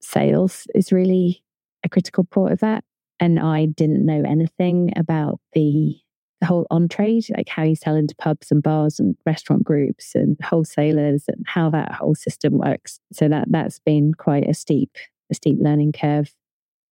[0.00, 1.42] Sales is really
[1.84, 2.84] a critical part of that.
[3.18, 5.96] And I didn't know anything about the
[6.40, 10.14] the whole on trade, like how you sell into pubs and bars and restaurant groups
[10.14, 13.00] and wholesalers and how that whole system works.
[13.12, 14.90] So that that's been quite a steep,
[15.30, 16.34] a steep learning curve.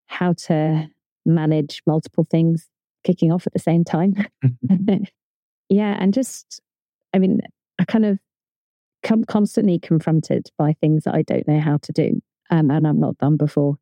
[0.07, 0.87] How to
[1.25, 2.67] manage multiple things
[3.03, 4.15] kicking off at the same time.
[5.69, 6.61] yeah, and just
[7.13, 7.41] I mean,
[7.79, 8.19] I kind of
[9.03, 12.95] come constantly confronted by things that I don't know how to do um, and I've
[12.95, 13.77] not done before.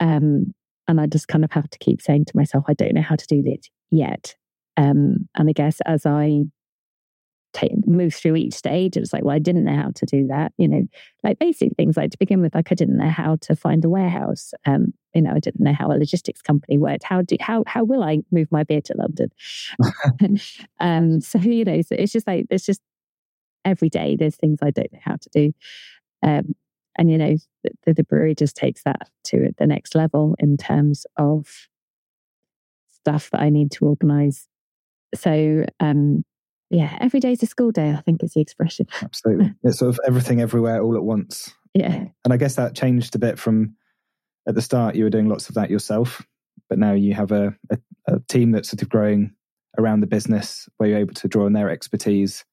[0.00, 0.54] Um,
[0.86, 3.16] and I just kind of have to keep saying to myself, I don't know how
[3.16, 4.34] to do this yet.
[4.76, 6.42] Um, and I guess as I
[7.54, 10.52] take, move through each stage, it's like, well, I didn't know how to do that.
[10.58, 10.82] You know,
[11.22, 13.88] like basic things like to begin with, like I didn't know how to find a
[13.88, 14.52] warehouse.
[14.66, 17.04] Um, you know, I didn't know how a logistics company worked.
[17.04, 19.30] How do how how will I move my beer to London?
[20.80, 22.82] um, so you know, so it's just like it's just
[23.64, 25.52] every day there's things I don't know how to do.
[26.22, 26.54] Um,
[26.96, 27.36] and, you know,
[27.84, 31.68] the, the brewery just takes that to the next level in terms of
[32.88, 34.46] stuff that I need to organize.
[35.14, 36.24] So, um,
[36.70, 38.86] yeah, every day's a school day, I think is the expression.
[39.02, 39.54] Absolutely.
[39.64, 41.52] It's sort of everything everywhere all at once.
[41.74, 42.04] Yeah.
[42.24, 43.74] And I guess that changed a bit from
[44.46, 46.22] at the start, you were doing lots of that yourself,
[46.68, 49.34] but now you have a, a, a team that's sort of growing
[49.78, 52.44] around the business where you're able to draw on their expertise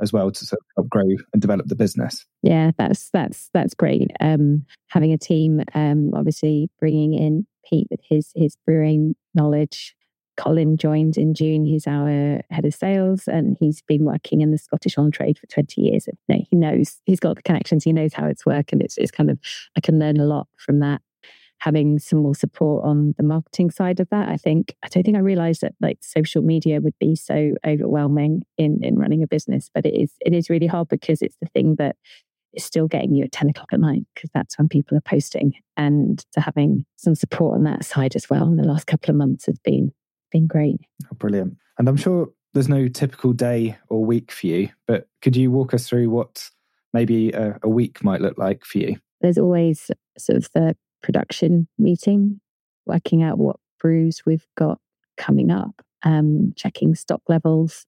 [0.00, 2.24] as well to sort of help grow and develop the business.
[2.42, 4.10] Yeah, that's that's that's great.
[4.20, 9.94] Um, having a team, um, obviously bringing in Pete with his his brewing knowledge.
[10.36, 11.66] Colin joined in June.
[11.66, 15.46] He's our head of sales, and he's been working in the Scottish on trade for
[15.48, 16.08] twenty years.
[16.28, 17.84] he knows he's got the connections.
[17.84, 19.38] He knows how it's work, and it's it's kind of
[19.76, 21.02] I can learn a lot from that
[21.60, 24.28] having some more support on the marketing side of that.
[24.28, 28.42] I think I don't think I realized that like social media would be so overwhelming
[28.58, 31.48] in in running a business, but it is it is really hard because it's the
[31.48, 31.96] thing that
[32.52, 35.52] is still getting you at 10 o'clock at night because that's when people are posting.
[35.76, 39.16] And to having some support on that side as well in the last couple of
[39.16, 39.92] months has been
[40.32, 40.80] been great.
[41.06, 41.56] Oh, brilliant.
[41.78, 45.74] And I'm sure there's no typical day or week for you, but could you walk
[45.74, 46.48] us through what
[46.92, 48.96] maybe a, a week might look like for you?
[49.20, 52.40] There's always sort of the production meeting,
[52.86, 54.78] working out what brews we've got
[55.16, 57.86] coming up, um, checking stock levels,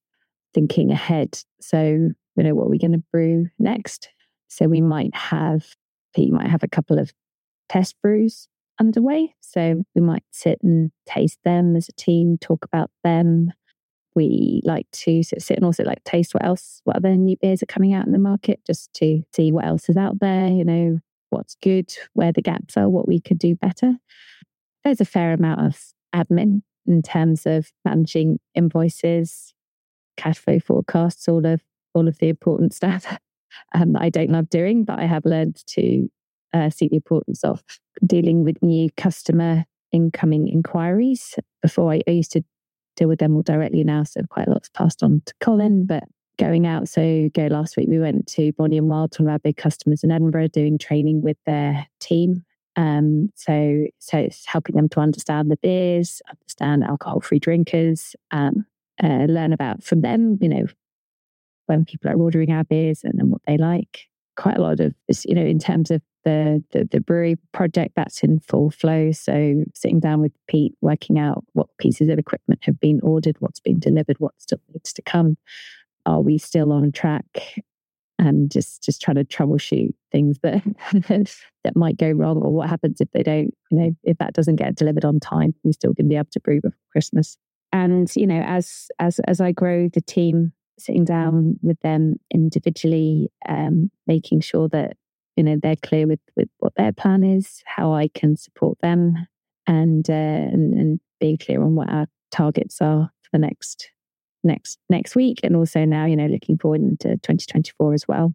[0.54, 1.38] thinking ahead.
[1.60, 4.10] So, you know, what are we going to brew next?
[4.48, 5.64] So we might have,
[6.14, 7.12] Pete might have a couple of
[7.68, 8.48] test brews
[8.78, 9.34] underway.
[9.40, 13.52] So we might sit and taste them as a team, talk about them.
[14.14, 17.66] We like to sit and also like taste what else, what other new beers are
[17.66, 20.48] coming out in the market, just to see what else is out there.
[20.48, 20.98] You know,
[21.32, 23.94] what's good, where the gaps are, what we could do better.
[24.84, 25.78] There's a fair amount of
[26.14, 29.54] admin in terms of managing invoices,
[30.16, 31.62] cash flow forecasts, all of
[31.94, 33.18] all of the important stuff
[33.74, 36.08] um, that I don't love doing, but I have learned to
[36.52, 37.62] uh, see the importance of
[38.04, 41.34] dealing with new customer incoming inquiries.
[41.60, 42.42] Before I, I used to
[42.96, 46.04] deal with them all directly now, so quite a lot's passed on to Colin, but
[46.42, 46.88] going out.
[46.88, 50.02] So go last week we went to Bonnie and Wild, one of our big customers
[50.02, 52.44] in Edinburgh, doing training with their team.
[52.74, 58.66] Um, so so it's helping them to understand the beers, understand alcohol free drinkers, um,
[59.02, 60.66] uh, learn about from them, you know,
[61.66, 64.08] when people are ordering our beers and, and what they like.
[64.36, 68.22] Quite a lot of you know, in terms of the, the, the brewery project that's
[68.22, 69.12] in full flow.
[69.12, 73.60] So sitting down with Pete, working out what pieces of equipment have been ordered, what's
[73.60, 75.36] been delivered, what still needs to come.
[76.06, 77.62] Are we still on track?
[78.18, 80.62] And just just trying to troubleshoot things that
[81.64, 84.56] that might go wrong, or what happens if they don't, you know, if that doesn't
[84.56, 87.36] get delivered on time, we still to be able to brew before Christmas.
[87.72, 93.30] And you know, as as as I grow the team, sitting down with them individually,
[93.48, 94.96] um, making sure that
[95.36, 99.14] you know they're clear with with what their plan is, how I can support them,
[99.66, 103.91] and uh, and, and being clear on what our targets are for the next
[104.44, 108.34] next next week, and also now you know looking forward into 2024 as well.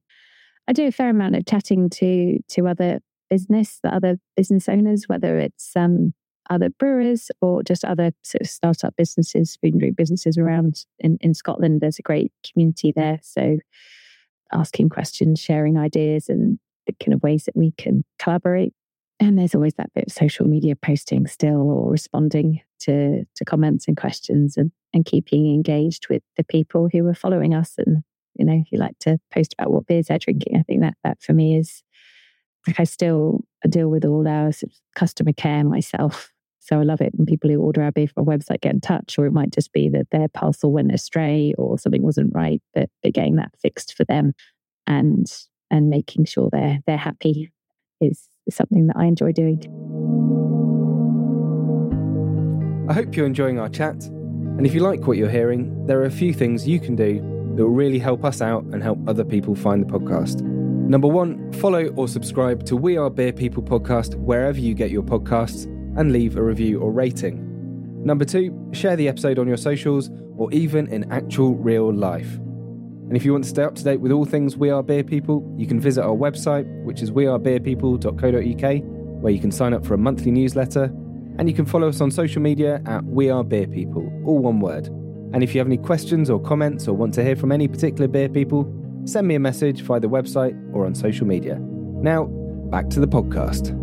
[0.68, 5.06] I do a fair amount of chatting to to other business, the other business owners,
[5.08, 6.14] whether it's um,
[6.50, 11.18] other brewers or just other sort of startup businesses, food and drink businesses around in,
[11.22, 11.82] in Scotland.
[11.82, 13.20] There's a great community there.
[13.22, 13.58] So
[14.54, 18.74] asking questions, sharing ideas, and the kind of ways that we can collaborate.
[19.20, 23.88] And there's always that bit of social media posting still or responding to, to comments
[23.88, 28.04] and questions and, and keeping engaged with the people who are following us and,
[28.36, 30.58] you know, who like to post about what beers they're drinking.
[30.58, 31.84] I think that that for me is
[32.68, 36.32] like I still deal with all our sort of customer care myself.
[36.60, 38.82] So I love it when people who order our beer from our website get in
[38.82, 42.62] touch, or it might just be that their parcel went astray or something wasn't right,
[42.74, 44.34] but, but getting that fixed for them
[44.86, 45.28] and
[45.72, 47.52] and making sure they're they're happy
[48.02, 50.37] is something that I enjoy doing.
[52.90, 54.02] I hope you're enjoying our chat.
[54.06, 57.16] And if you like what you're hearing, there are a few things you can do
[57.56, 60.40] that will really help us out and help other people find the podcast.
[60.42, 65.04] Number one, follow or subscribe to We Are Beer People podcast wherever you get your
[65.04, 65.66] podcasts
[66.00, 67.44] and leave a review or rating.
[68.06, 72.36] Number two, share the episode on your socials or even in actual real life.
[72.36, 75.04] And if you want to stay up to date with all things We Are Beer
[75.04, 79.94] People, you can visit our website, which is wearebeerpeople.co.uk, where you can sign up for
[79.94, 80.90] a monthly newsletter.
[81.40, 84.60] And you can follow us on social media at We Are Beer People, all one
[84.60, 84.88] word.
[85.34, 88.08] And if you have any questions or comments or want to hear from any particular
[88.08, 88.72] beer people,
[89.06, 91.60] send me a message via the website or on social media.
[91.60, 92.26] Now,
[92.72, 93.76] back to the podcast.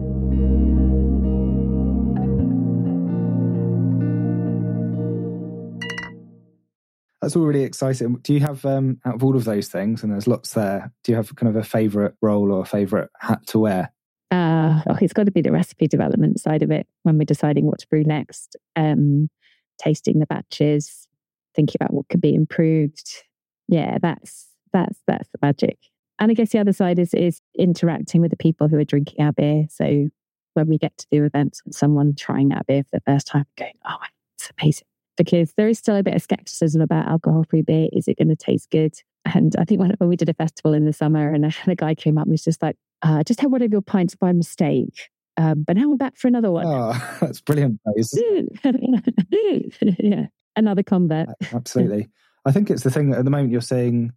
[7.24, 8.16] that's all really exciting.
[8.16, 11.12] Do you have, um, out of all of those things, and there's lots there, do
[11.12, 13.93] you have kind of a favourite role or a favourite hat to wear?
[14.34, 17.66] Uh, oh, it's got to be the recipe development side of it when we're deciding
[17.66, 19.28] what to brew next, um,
[19.78, 21.06] tasting the batches,
[21.54, 23.24] thinking about what could be improved.
[23.68, 25.78] Yeah, that's that's that's the magic.
[26.18, 29.24] And I guess the other side is is interacting with the people who are drinking
[29.24, 29.66] our beer.
[29.70, 30.08] So
[30.54, 33.44] when we get to do events with someone trying our beer for the first time,
[33.56, 33.98] going, "Oh,
[34.36, 34.86] it's amazing!
[35.16, 37.88] because there is still a bit of skepticism about alcohol free beer.
[37.92, 38.94] Is it going to taste good?
[39.24, 41.72] And I think when, when we did a festival in the summer and a, and
[41.72, 44.16] a guy came up and was just like, uh, just had one of your pints
[44.16, 45.10] by mistake.
[45.36, 46.66] Um, but now we're back for another one.
[46.66, 47.80] Oh, that's brilliant.
[49.98, 51.28] yeah, another convert.
[51.52, 52.08] Absolutely.
[52.46, 54.12] I think it's the thing that at the moment you're seeing,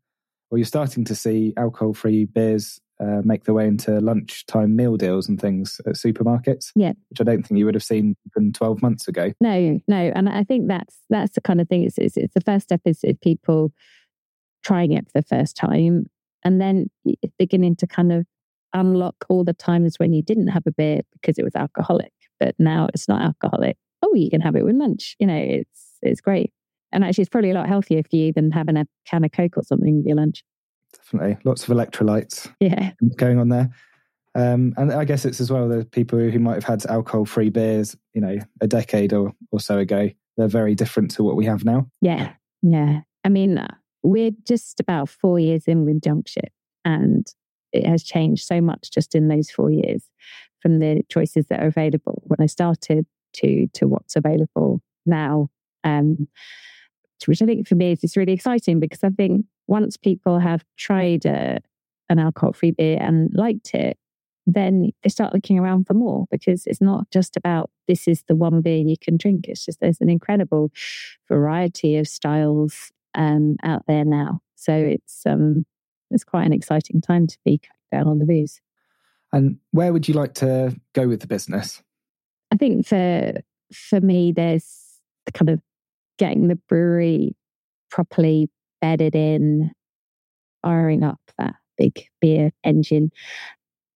[0.50, 4.96] or you're starting to see alcohol free beers uh, make their way into lunchtime meal
[4.96, 6.72] deals and things at supermarkets.
[6.76, 9.34] Yeah, which I don't think you would have seen even twelve months ago.
[9.42, 11.84] No, no, and I think that's that's the kind of thing.
[11.84, 13.74] It's, it's, it's the first step is, is people
[14.64, 16.08] trying it for the first time,
[16.44, 16.90] and then
[17.38, 18.26] beginning to kind of
[18.80, 22.56] unlock all the times when you didn't have a beer because it was alcoholic, but
[22.60, 23.78] now it's not alcoholic.
[24.04, 25.16] Oh, you can have it with lunch.
[25.20, 26.52] You know, it's it's great.
[26.92, 29.58] And actually, it's probably a lot healthier for you than having a can of Coke
[29.58, 30.44] or something with your lunch
[30.94, 32.52] definitely lots of electrolytes.
[32.60, 33.70] Yeah, going on there.
[34.36, 37.96] Um, and I guess it's as well the people who might have had alcohol-free beers,
[38.14, 40.12] you know, a decade or, or so ago.
[40.36, 41.88] They're very different to what we have now.
[42.02, 43.02] Yeah, yeah.
[43.24, 43.60] I mean,
[44.04, 46.52] we're just about four years in with Jump Ship,
[46.86, 47.26] and
[47.78, 50.10] it has changed so much just in those four years
[50.62, 55.50] from the choices that are available when I started to to what's available now.
[55.84, 56.28] Um,
[57.26, 60.64] which I think for me is just really exciting because I think once people have
[60.78, 61.60] tried a,
[62.10, 63.98] an alcohol free beer and liked it,
[64.46, 68.36] then they start looking around for more because it's not just about this is the
[68.36, 69.46] one beer you can drink.
[69.48, 70.72] It's just there's an incredible
[71.28, 74.40] variety of styles um, out there now.
[74.56, 75.66] So it's um,
[76.12, 77.60] it's quite an exciting time to be
[77.92, 78.62] down on the booze.
[79.34, 81.82] And where would you like to go with the business?
[82.52, 83.34] I think for
[83.74, 85.62] for me, there's the kind of
[86.18, 87.36] getting the brewery
[87.92, 88.50] properly
[88.82, 89.72] bedded in
[90.62, 93.12] firing up that big beer engine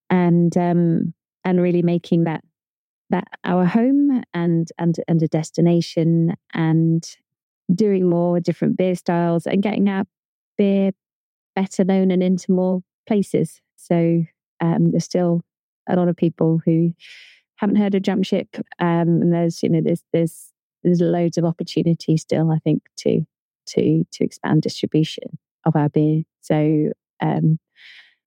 [0.10, 2.44] and um, and really making that
[3.10, 7.18] that our home and and and a destination and
[7.74, 10.04] doing more different beer styles and getting our
[10.58, 10.92] beer
[11.56, 13.62] better known and into more places.
[13.76, 14.24] So
[14.60, 15.42] um, there's still
[15.90, 16.94] a lot of people who
[17.56, 18.48] haven't heard of Jump Ship,
[18.80, 20.52] um, and there's you know there's there's
[20.84, 22.52] there's loads of opportunity still.
[22.52, 23.22] I think to
[23.68, 26.24] to to expand distribution of our beer.
[26.42, 27.60] So um,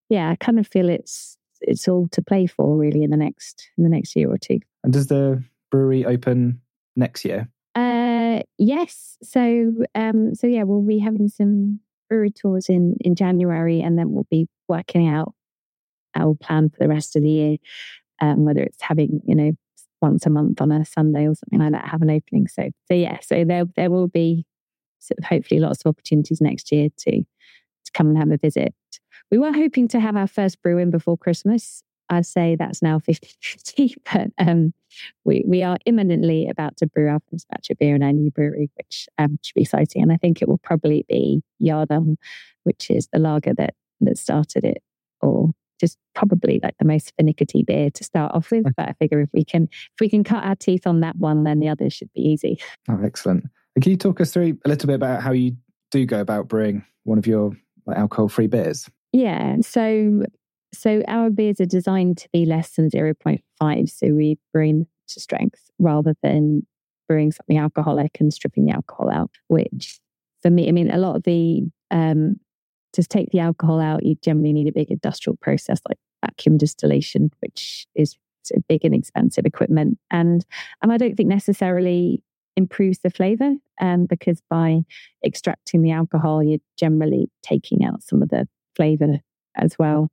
[0.09, 3.71] yeah, I kind of feel it's it's all to play for really in the next
[3.77, 4.61] in the next year or two.
[4.83, 6.61] And does the brewery open
[6.97, 7.49] next year?
[7.75, 9.19] Uh, yes.
[9.23, 14.13] So um, so yeah, we'll be having some brewery tours in in January, and then
[14.13, 15.35] we'll be working out
[16.15, 17.57] our plan for the rest of the year.
[18.21, 19.53] Um, whether it's having you know
[20.01, 22.47] once a month on a Sunday or something like that, have an opening.
[22.49, 24.47] So so yeah, so there there will be
[24.99, 28.75] sort of hopefully lots of opportunities next year to to come and have a visit.
[29.31, 31.83] We were hoping to have our first brew in before Christmas.
[32.09, 34.73] I'd say that's now 50 50, but um,
[35.25, 38.31] we, we are imminently about to brew our first batch of beer in our new
[38.31, 40.03] brewery, which um, should be exciting.
[40.03, 42.17] And I think it will probably be Yardarm,
[42.65, 44.83] which is the lager that, that started it,
[45.21, 48.65] or just probably like the most finicky beer to start off with.
[48.77, 51.45] But I figure if we can if we can cut our teeth on that one,
[51.45, 52.59] then the others should be easy.
[52.89, 53.45] Oh, excellent.
[53.81, 55.57] Can you talk us through a little bit about how you
[55.91, 57.53] do go about brewing one of your
[57.87, 58.89] like, alcohol-free beers?
[59.13, 59.57] Yeah.
[59.63, 60.25] So
[60.75, 63.91] so our beers are designed to be less than 0.5.
[63.91, 66.67] So we bring to strength rather than
[67.09, 70.01] brewing something alcoholic and stripping the alcohol out, which
[70.43, 72.37] for me, I mean, a lot of the, um,
[72.93, 77.31] to take the alcohol out, you generally need a big industrial process like vacuum distillation,
[77.41, 78.17] which is
[78.55, 79.99] a big and expensive equipment.
[80.11, 80.45] And,
[80.83, 82.23] and I don't think necessarily
[82.57, 84.81] improves the flavor um, because by
[85.25, 89.19] extracting the alcohol, you're generally taking out some of the flavor
[89.57, 90.09] as well.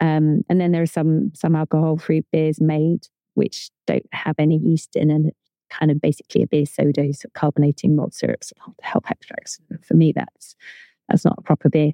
[0.00, 4.56] Um, and then there are some some alcohol free beers made which don't have any
[4.56, 5.30] yeast in and
[5.70, 9.58] kind of basically a beer soda, so carbonating malt syrups, hop extracts.
[9.82, 10.56] For me, that's
[11.08, 11.92] that's not a proper beer.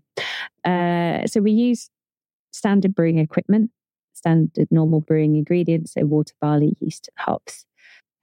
[0.64, 1.90] Uh, so we use
[2.52, 3.70] standard brewing equipment,
[4.14, 7.66] standard normal brewing ingredients, so water, barley, yeast, hops.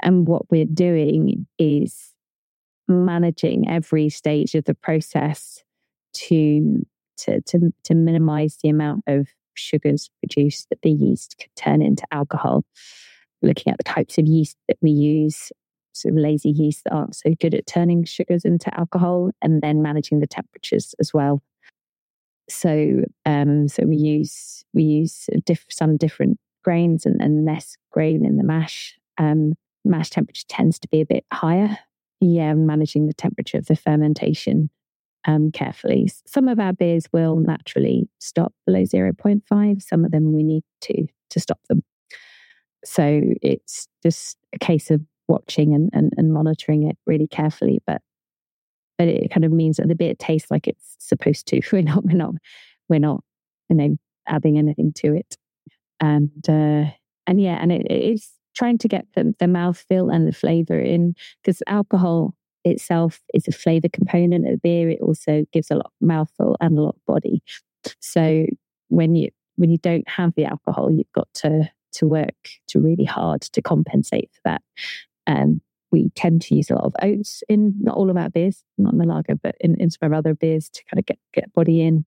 [0.01, 2.13] And what we're doing is
[2.87, 5.63] managing every stage of the process
[6.13, 6.85] to
[7.25, 12.03] to to, to minimize the amount of sugars produced that the yeast could turn into
[12.11, 12.63] alcohol.
[13.41, 15.51] Looking at the types of yeast that we use,
[15.93, 19.81] sort of lazy yeast that aren't so good at turning sugars into alcohol, and then
[19.81, 21.41] managing the temperatures as well.
[22.49, 28.25] So, um, so we use we use diff- some different grains and, and less grain
[28.25, 28.97] in the mash.
[29.17, 29.53] Um,
[29.85, 31.77] mash temperature tends to be a bit higher.
[32.21, 34.69] Yeah, managing the temperature of the fermentation
[35.25, 36.09] um, carefully.
[36.25, 39.81] Some of our beers will naturally stop below 0.5.
[39.81, 41.83] Some of them we need to to stop them.
[42.83, 47.79] So it's just a case of watching and, and, and monitoring it really carefully.
[47.85, 48.01] But
[48.97, 51.61] but it kind of means that the beer tastes like it's supposed to.
[51.71, 52.35] We're not we're not
[52.87, 53.23] we're not
[53.69, 55.37] you know adding anything to it.
[55.99, 56.91] And uh,
[57.27, 61.15] and yeah, and it, it's trying to get the, the mouthfeel and the flavor in
[61.41, 64.89] because alcohol itself is a flavor component of beer.
[64.89, 67.41] It also gives a lot of mouthfeel and a lot of body.
[67.99, 68.45] So
[68.89, 73.05] when you when you don't have the alcohol, you've got to to work to really
[73.05, 74.61] hard to compensate for that.
[75.25, 78.63] And we tend to use a lot of oats in not all of our beers,
[78.77, 81.05] not in the lager, but in, in some of our other beers to kind of
[81.05, 82.05] get get body in,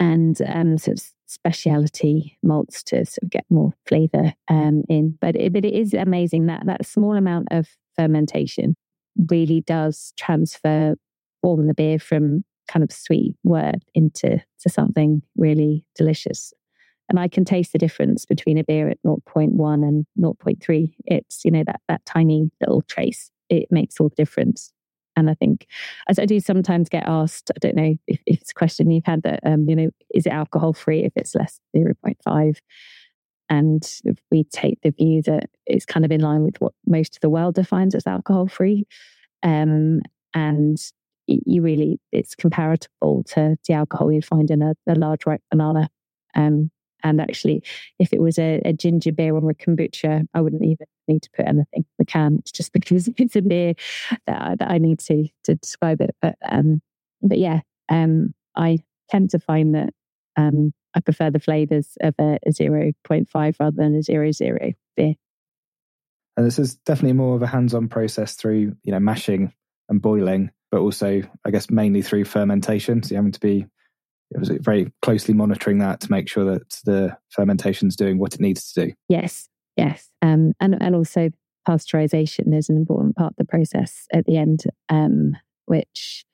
[0.00, 5.16] and um, sort of specialty malts to sort of get more flavor um, in.
[5.20, 8.76] But it, but it is amazing that that small amount of fermentation
[9.30, 10.96] really does transfer
[11.42, 16.52] all the beer from kind of sweet wort into to something really delicious.
[17.08, 19.52] And I can taste the difference between a beer at 0.1
[19.86, 20.92] and 0.3.
[21.04, 23.30] It's, you know, that that tiny little trace.
[23.48, 24.72] It makes all the difference.
[25.14, 25.66] And I think,
[26.08, 29.06] as I do sometimes get asked, I don't know if, if it's a question you've
[29.06, 32.58] had that, um, you know, is it alcohol free if it's less 0.5?
[33.48, 33.88] And
[34.30, 37.30] we take the view that it's kind of in line with what most of the
[37.30, 38.86] world defines as alcohol free.
[39.42, 40.00] Um,
[40.34, 40.78] and
[41.26, 45.88] you really, it's comparable to the alcohol you'd find in a, a large ripe banana.
[46.34, 46.70] Um,
[47.02, 47.62] and actually,
[47.98, 51.30] if it was a, a, ginger beer or a kombucha, I wouldn't even need to
[51.36, 52.38] put anything in the can.
[52.40, 53.74] It's just because it's a beer
[54.26, 56.16] that I, that I need to to describe it.
[56.20, 56.80] But um,
[57.22, 58.78] but yeah, um, I
[59.08, 59.90] tend to find that
[60.36, 65.14] um, I prefer the flavors of a, a 0.5 rather than a 00 beer.
[66.36, 69.52] And this is definitely more of a hands-on process through, you know, mashing
[69.88, 73.02] and boiling, but also, I guess, mainly through fermentation.
[73.02, 73.66] So you're having to be
[74.30, 78.40] it was very closely monitoring that to make sure that the fermentation's doing what it
[78.40, 78.92] needs to do.
[79.08, 81.30] Yes, yes, um, and and also
[81.68, 85.36] pasteurization is an important part of the process at the end, um,
[85.66, 86.24] which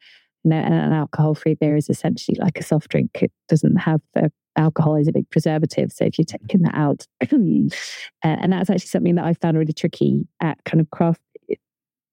[0.50, 3.10] know, an alcohol-free beer is essentially like a soft drink.
[3.14, 5.92] It doesn't have the alcohol is a big preservative.
[5.92, 7.26] So if you're taking that out, uh,
[8.22, 11.20] and that's actually something that I found really tricky at kind of craft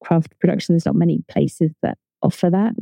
[0.04, 0.74] craft production.
[0.74, 2.74] There's not many places that offer that.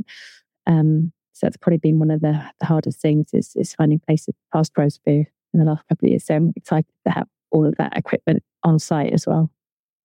[0.68, 4.36] Um, so that's probably been one of the, the hardest things is, is finding places
[4.54, 6.26] past roast beer in the last couple of years.
[6.26, 9.52] So I'm excited to have all of that equipment on site as well.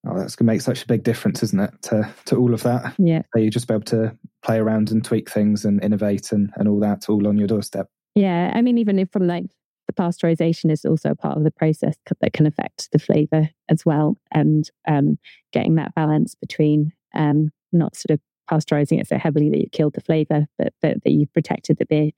[0.07, 2.63] Oh, that's going to make such a big difference, isn't it, to, to all of
[2.65, 2.95] that?
[2.99, 3.23] Yeah.
[3.33, 6.69] So you just be able to play around and tweak things and innovate and, and
[6.69, 7.89] all that all on your doorstep.
[8.15, 8.53] Yeah.
[8.55, 9.47] I mean, even if from like
[9.87, 14.19] the pasteurization is also part of the process that can affect the flavor as well.
[14.33, 15.19] And um,
[15.53, 18.21] getting that balance between um, not sort of
[18.51, 21.87] pasteurizing it so heavily that you killed the flavor, but, but that you've protected the
[21.87, 22.11] beer.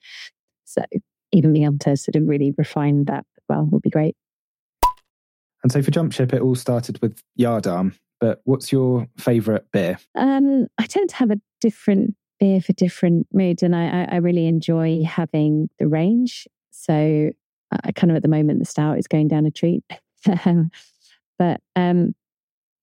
[0.64, 0.83] So
[1.33, 4.16] even being able to sort of really refine that well would be great.
[5.62, 7.95] And so for Jump Ship, it all started with Yardarm.
[8.25, 9.99] But what's your favourite beer?
[10.14, 14.47] Um, I tend to have a different beer for different moods, and I, I really
[14.47, 16.49] enjoy having the range.
[16.70, 17.33] So,
[17.70, 19.85] I kind of at the moment, the stout is going down a treat.
[21.39, 22.14] but um,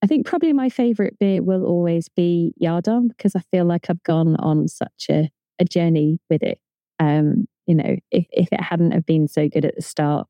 [0.03, 4.03] I think probably my favourite beer will always be Yardarm because I feel like I've
[4.03, 6.59] gone on such a, a journey with it.
[6.99, 10.27] Um, you know, if, if it hadn't have been so good at the start,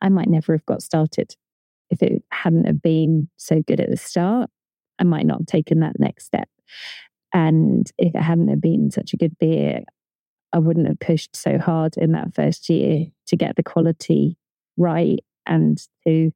[0.00, 1.34] I might never have got started.
[1.90, 4.50] If it hadn't have been so good at the start,
[4.98, 6.48] I might not have taken that next step.
[7.32, 9.80] And if it hadn't have been such a good beer,
[10.52, 14.38] I wouldn't have pushed so hard in that first year to get the quality
[14.76, 16.32] right and to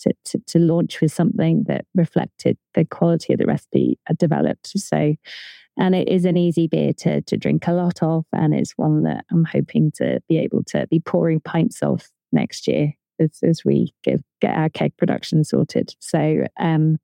[0.00, 4.78] to, to, to launch with something that reflected the quality of the recipe I developed.
[4.78, 5.14] So,
[5.78, 9.04] and it is an easy beer to, to drink a lot of, and it's one
[9.04, 13.64] that I'm hoping to be able to be pouring pints of next year as, as
[13.64, 15.94] we get, get our keg production sorted.
[16.00, 16.98] So, um,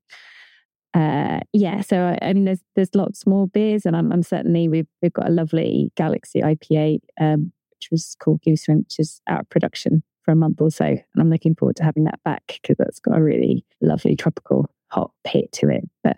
[0.92, 4.88] uh, yeah, so I mean, there's there's lots more beers, and I'm, I'm certainly we've
[5.02, 9.48] we've got a lovely Galaxy IPA, um, which was called Goose which is out of
[9.50, 10.84] production for a month or so.
[10.84, 14.68] And I'm looking forward to having that back because that's got a really lovely tropical
[14.88, 15.88] hot pit to it.
[16.02, 16.16] But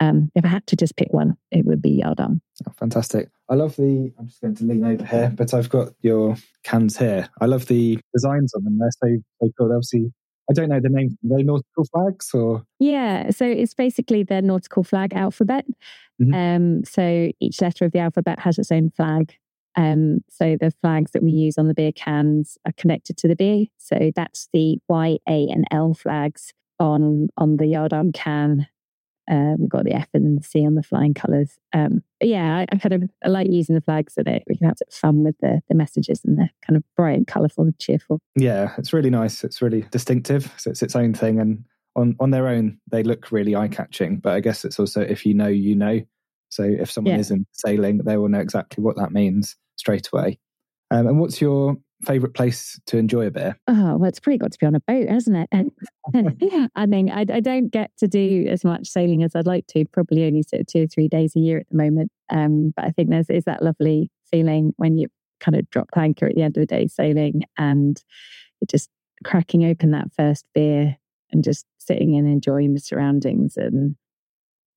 [0.00, 2.40] um, if I had to just pick one, it would be Yardarm.
[2.68, 3.30] Oh, fantastic.
[3.48, 6.96] I love the, I'm just going to lean over here, but I've got your cans
[6.96, 7.28] here.
[7.40, 8.78] I love the designs on them.
[8.78, 9.68] They're so, so cool.
[9.68, 10.12] They're obviously,
[10.50, 11.16] I don't know the name.
[11.30, 12.64] Are they nautical flags or?
[12.78, 13.30] Yeah.
[13.30, 15.66] So it's basically the nautical flag alphabet.
[16.20, 16.34] Mm-hmm.
[16.34, 19.36] Um, so each letter of the alphabet has its own flag.
[19.76, 23.36] Um, so the flags that we use on the beer cans are connected to the
[23.36, 23.66] beer.
[23.78, 28.68] So that's the Y, A, and L flags on on the Yardarm can.
[29.30, 31.58] Um, we've got the F and the C on the flying colours.
[31.72, 34.42] Um, yeah, I, I, kind of I like using the flags in it.
[34.48, 37.64] We can have some fun with the, the messages and the kind of bright, colourful,
[37.64, 38.20] and cheerful.
[38.36, 39.44] Yeah, it's really nice.
[39.44, 40.52] It's really distinctive.
[40.56, 41.64] So it's its own thing, and
[41.96, 44.18] on on their own, they look really eye catching.
[44.18, 46.00] But I guess it's also if you know, you know.
[46.50, 47.20] So if someone yeah.
[47.20, 50.38] isn't sailing, they will know exactly what that means straight away.
[50.90, 53.58] Um, and what's your favourite place to enjoy a beer?
[53.66, 55.48] Oh, well, it's pretty good to be on a boat, hasn't it?
[55.52, 55.70] And,
[56.76, 59.84] I mean, I, I, don't get to do as much sailing as I'd like to,
[59.86, 62.10] probably only sort of two or three days a year at the moment.
[62.30, 65.08] Um, but I think there's is that lovely feeling when you
[65.40, 68.02] kind of drop anchor at the end of the day sailing and
[68.68, 68.88] just
[69.24, 70.96] cracking open that first beer
[71.32, 73.96] and just sitting and enjoying the surroundings and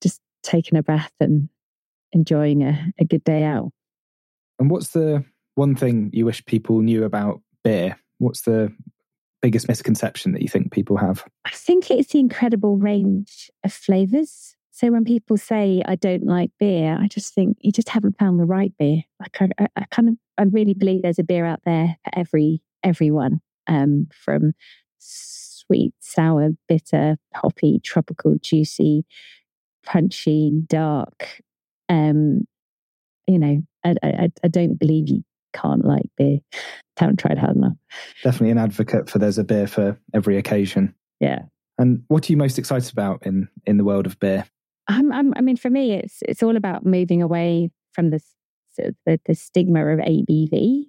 [0.02, 1.50] just taking a breath and
[2.12, 3.72] enjoying a, a good day out.
[4.60, 5.24] And what's the
[5.58, 7.98] one thing you wish people knew about beer?
[8.20, 8.72] What's the
[9.42, 11.26] biggest misconception that you think people have?
[11.46, 14.56] I think it's the incredible range of flavors.
[14.72, 18.40] So when people say I don't like beer, I just think you just haven't found
[18.40, 19.02] the right beer.
[19.20, 22.62] Like I, I kind of, I really believe there's a beer out there for every
[22.84, 24.54] everyone, um, from
[25.00, 29.06] sweet, sour, bitter, hoppy, tropical, juicy,
[29.84, 31.42] punchy, dark.
[31.90, 32.46] Um,
[33.26, 35.24] you know, I, I, I don't believe you
[35.54, 36.40] can't like beer.
[36.98, 37.78] Haven't tried hard enough.
[38.24, 40.96] Definitely an advocate for there's a beer for every occasion.
[41.20, 41.44] Yeah.
[41.78, 44.46] And what are you most excited about in in the world of beer?
[44.88, 48.22] I'm, I'm, i mean, for me, it's it's all about moving away from the
[48.78, 50.86] the, the stigma of ABV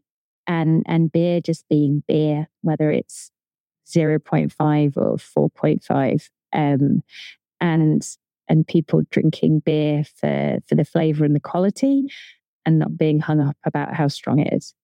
[0.47, 3.31] and and beer just being beer, whether it's
[3.89, 7.03] zero point five or four point five, um,
[7.61, 8.07] and
[8.49, 12.07] and people drinking beer for for the flavor and the quality
[12.67, 14.75] and not being hung up about how strong it is.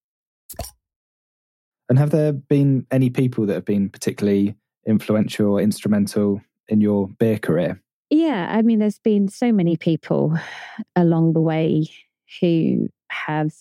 [1.88, 4.54] And have there been any people that have been particularly
[4.86, 7.82] influential or instrumental in your beer career?
[8.10, 10.38] Yeah, I mean, there's been so many people
[10.96, 11.86] along the way
[12.40, 13.52] who have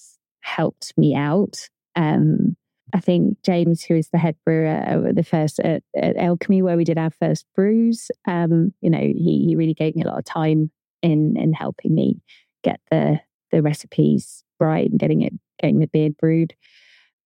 [0.42, 2.56] helped me out Um,
[2.94, 6.78] I think James, who is the head brewer, uh, the first at, at Alchemy, where
[6.78, 10.20] we did our first brews, um, you know, he, he really gave me a lot
[10.20, 10.70] of time
[11.02, 12.22] in in helping me
[12.64, 13.20] get the
[13.54, 16.54] the recipes right and getting it getting the beer brewed.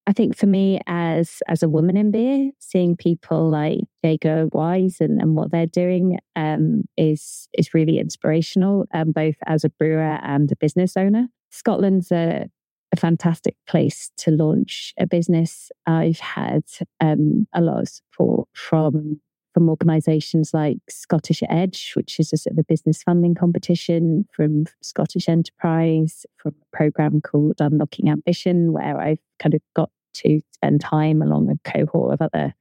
[0.05, 4.97] I think for me as as a woman in beer, seeing people like Jaega Wise
[5.01, 10.19] and, and what they're doing um, is is really inspirational, um, both as a brewer
[10.23, 11.27] and a business owner.
[11.49, 12.49] Scotland's a,
[12.93, 15.71] a fantastic place to launch a business.
[15.85, 16.63] I've had
[17.01, 19.19] um, a lot of support from
[19.57, 24.65] from organisations like Scottish Edge, which is a sort of a business funding competition, from
[24.83, 30.81] Scottish Enterprise, from a program called Unlocking Ambition, where I've kind of got to spend
[30.81, 32.53] time along a cohort of other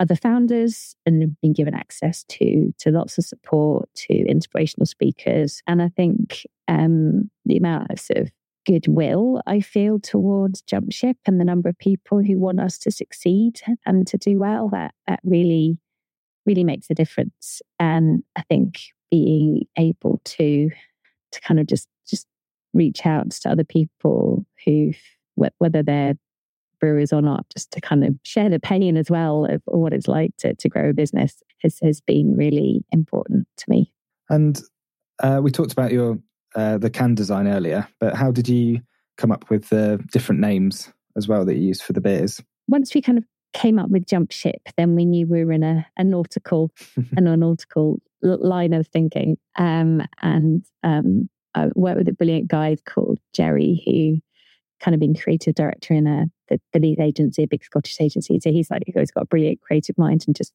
[0.00, 5.62] other founders and been given access to to lots of support to inspirational speakers.
[5.68, 8.30] And i think um, the amount of sort of
[8.66, 12.90] goodwill I feel towards Jump Ship and the number of people who want us to
[12.90, 15.78] succeed and to do well, that, that really,
[16.46, 17.62] really makes a difference.
[17.78, 18.80] And I think
[19.10, 20.70] being able to
[21.32, 22.26] to kind of just just
[22.74, 24.92] reach out to other people who
[25.58, 26.14] whether they're
[26.80, 30.08] brewers or not, just to kind of share the pain as well of what it's
[30.08, 33.92] like to, to grow a business has, has been really important to me.
[34.28, 34.60] And
[35.22, 36.18] uh, we talked about your
[36.56, 38.80] uh, the can design earlier, but how did you
[39.16, 42.42] come up with the different names as well that you used for the beers?
[42.66, 45.62] Once we kind of came up with Jump Ship, then we knew we were in
[45.62, 46.70] a, a nautical,
[47.16, 49.36] a nautical line of thinking.
[49.56, 54.20] Um, and um, I worked with a brilliant guy called Jerry, who
[54.82, 58.38] kind of been creative director in a the, the lead agency, a big Scottish agency.
[58.40, 60.52] So he's like, he's got a brilliant creative mind and just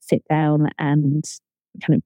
[0.00, 1.24] sit down and
[1.82, 2.02] kind of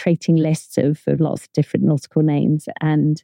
[0.00, 2.68] creating lists of, of lots of different nautical names.
[2.80, 3.22] And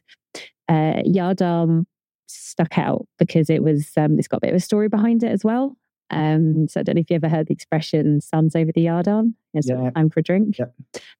[0.67, 1.85] uh, Yardarm
[2.31, 5.31] stuck out because it was um, it's got a bit of a story behind it
[5.31, 5.75] as well.
[6.09, 9.35] Um, so I don't know if you ever heard the expression "suns over the yardarm."
[9.53, 9.89] It's yeah.
[9.91, 10.57] time for a drink.
[10.57, 10.73] Yep.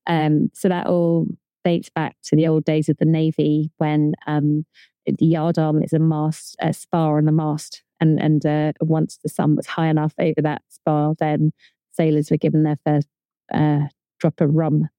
[0.07, 1.27] Um, so that all
[1.63, 4.65] dates back to the old days of the navy when um,
[5.05, 9.29] the yardarm is a mast, a spar on the mast, and and uh, once the
[9.29, 11.51] sun was high enough over that spar, then
[11.91, 13.07] sailors were given their first
[13.53, 13.87] uh,
[14.19, 14.89] drop of rum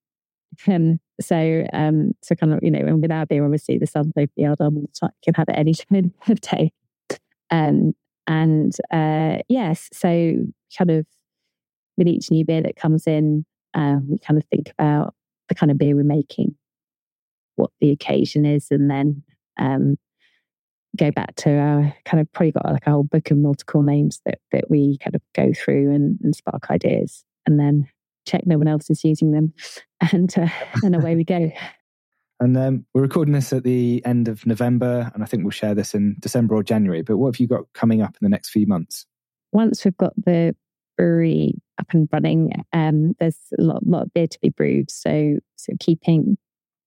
[0.68, 4.30] um, so, um, so kind of, you know, and without being obviously the sun over
[4.36, 6.72] the yardarm all the can have it any time of day.
[7.50, 7.94] Um,
[8.26, 10.34] and uh, yes, so
[10.76, 11.06] kind of
[11.96, 13.44] with each new beer that comes in,
[13.74, 15.14] um, we kind of think about
[15.48, 16.54] the kind of beer we're making,
[17.56, 19.22] what the occasion is, and then
[19.58, 19.96] um,
[20.96, 24.20] go back to our kind of probably got like a whole book of nautical names
[24.24, 27.88] that that we kind of go through and, and spark ideas, and then
[28.26, 29.52] check no one else is using them,
[30.12, 30.48] and uh,
[30.82, 31.50] and away we go.
[32.40, 35.76] And um, we're recording this at the end of November, and I think we'll share
[35.76, 37.02] this in December or January.
[37.02, 39.06] But what have you got coming up in the next few months?
[39.52, 40.56] Once we've got the
[40.96, 44.90] brewery up and running, um, there's a lot, lot of beer to be brewed.
[44.90, 46.36] So, so keeping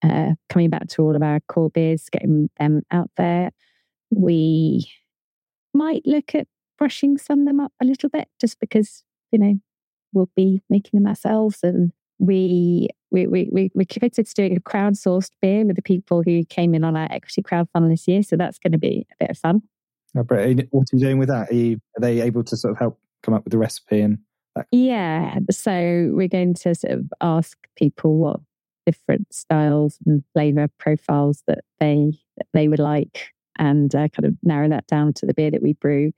[0.04, 3.52] uh, coming back to all of our core beers, getting them out there.
[4.10, 4.92] We
[5.74, 9.54] might look at brushing some of them up a little bit, just because you know
[10.16, 11.60] we'll be making them ourselves.
[11.62, 16.24] And we we we we we committed to doing a crowdsourced beer with the people
[16.24, 18.24] who came in on our equity crowdfund this year.
[18.24, 19.62] So that's going to be a bit of fun.
[20.18, 21.52] Oh, what are you doing with that?
[21.52, 24.18] Are, you, are they able to sort of help come up with the recipe and
[24.56, 24.68] that?
[24.72, 25.40] Yeah.
[25.52, 28.40] So we're going to sort of ask people what
[28.86, 34.36] different styles and flavor profiles that they that they would like and uh, kind of
[34.44, 36.12] narrow that down to the beer that we brew.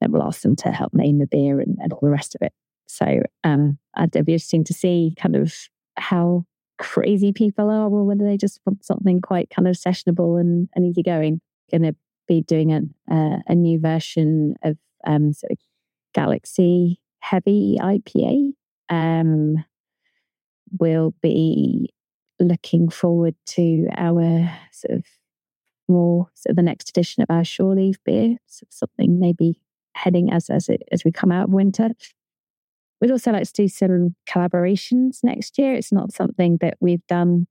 [0.00, 2.42] Then we'll ask them to help name the beer and, and all the rest of
[2.42, 2.52] it.
[2.86, 5.54] So um, it'd be interesting to see kind of
[5.96, 6.44] how
[6.78, 10.86] crazy people are, or whether they just want something quite kind of sessionable and, and
[10.86, 11.40] easygoing.
[11.70, 11.96] Going to
[12.28, 12.80] be doing a,
[13.10, 14.76] uh, a new version of
[15.06, 15.58] um, sort of
[16.14, 18.52] Galaxy Heavy IPA.
[18.88, 19.64] Um,
[20.78, 21.92] we'll be
[22.38, 25.04] looking forward to our sort of
[25.88, 29.60] more sort of the next edition of our shore leave beer, so something maybe
[29.94, 31.90] heading as as it as we come out of winter.
[33.00, 35.74] We'd also like to do some collaborations next year.
[35.74, 37.46] It's not something that we've done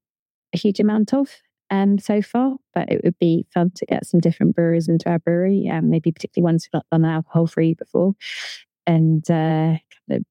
[0.54, 1.30] a huge amount of
[1.70, 5.18] um, so far, but it would be fun to get some different brewers into our
[5.18, 8.14] brewery, um, maybe particularly ones who've not done alcohol free before,
[8.86, 10.24] and uh, kind of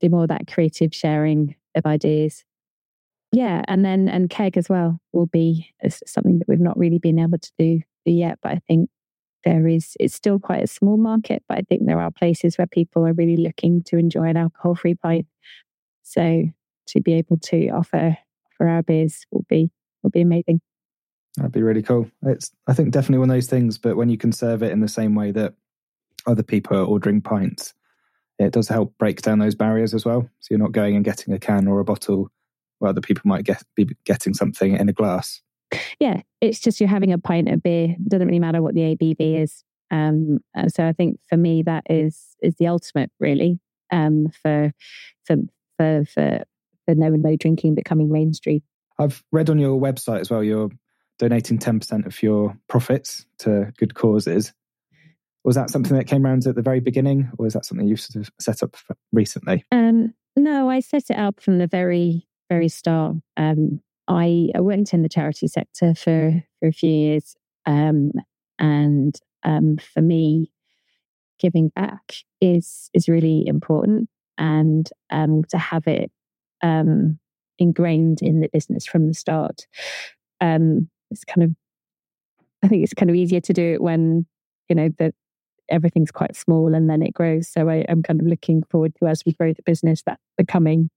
[0.00, 2.44] do more of that creative sharing of ideas.
[3.32, 5.72] Yeah, and then and keg as well will be
[6.06, 8.90] something that we've not really been able to do yet, but I think
[9.44, 12.66] there is it's still quite a small market, but I think there are places where
[12.66, 15.26] people are really looking to enjoy an alcohol free pint.
[16.02, 16.44] So
[16.88, 18.16] to be able to offer
[18.56, 19.70] for our beers will be
[20.02, 20.60] will be amazing.
[21.36, 22.10] That'd be really cool.
[22.24, 23.78] It's, I think, definitely one of those things.
[23.78, 25.54] But when you can serve it in the same way that
[26.26, 27.74] other people are ordering pints,
[28.38, 30.22] it does help break down those barriers as well.
[30.40, 32.30] So you're not going and getting a can or a bottle
[32.78, 35.40] where other people might get be getting something in a glass.
[36.00, 37.90] Yeah, it's just you're having a pint of beer.
[37.90, 39.64] It doesn't really matter what the ABV is.
[39.90, 43.60] Um, so I think for me that is is the ultimate really
[43.92, 44.72] um, for
[45.24, 45.36] for
[45.76, 46.44] for for
[46.86, 48.62] for no and low drinking becoming mainstream.
[48.98, 50.42] I've read on your website as well.
[50.42, 50.70] You're
[51.18, 54.52] donating ten percent of your profits to good causes.
[55.44, 58.00] Was that something that came around at the very beginning, or is that something you've
[58.00, 58.76] sort of set up
[59.12, 59.64] recently?
[59.72, 63.16] Um, no, I set it up from the very very start.
[63.36, 67.36] Um, I, I worked in the charity sector for for a few years,
[67.66, 68.12] um,
[68.58, 70.52] and um, for me,
[71.38, 76.10] giving back is is really important, and um, to have it
[76.62, 77.18] um,
[77.58, 79.66] ingrained in the business from the start.
[80.40, 81.50] Um, it's kind of,
[82.62, 84.26] I think it's kind of easier to do it when
[84.68, 85.14] you know that
[85.68, 87.48] everything's quite small and then it grows.
[87.48, 90.90] So I, am kind of looking forward to as we grow the business that becoming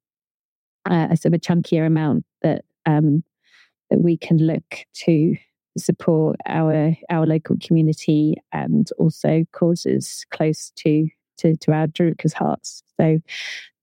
[0.90, 3.24] uh, a sort of a chunkier amount that um,
[3.90, 5.36] that we can look to
[5.78, 11.08] support our our local community and also causes close to
[11.38, 12.82] to, to our Druka's hearts.
[12.98, 13.20] So,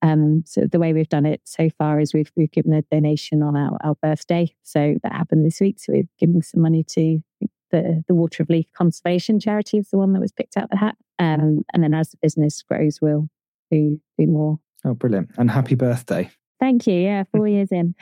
[0.01, 3.43] um, so the way we've done it so far is we've we've given a donation
[3.43, 4.55] on our, our birthday.
[4.63, 5.79] So that happened this week.
[5.79, 7.23] So we're giving some money to
[7.71, 10.77] the the Water of Leith Conservation Charity is the one that was picked out the
[10.77, 10.97] hat.
[11.19, 13.29] Um, and then as the business grows, we'll
[13.71, 14.59] do do more.
[14.85, 15.31] Oh, brilliant!
[15.37, 16.31] And happy birthday!
[16.63, 16.95] Thank you.
[16.95, 17.93] Yeah, four years in.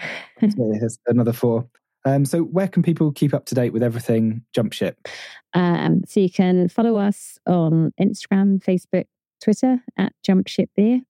[1.07, 1.67] Another four.
[2.05, 5.09] Um, so, where can people keep up to date with everything Jump Ship?
[5.55, 9.07] Um, so, you can follow us on Instagram, Facebook,
[9.43, 11.01] Twitter at Jump Ship Beer.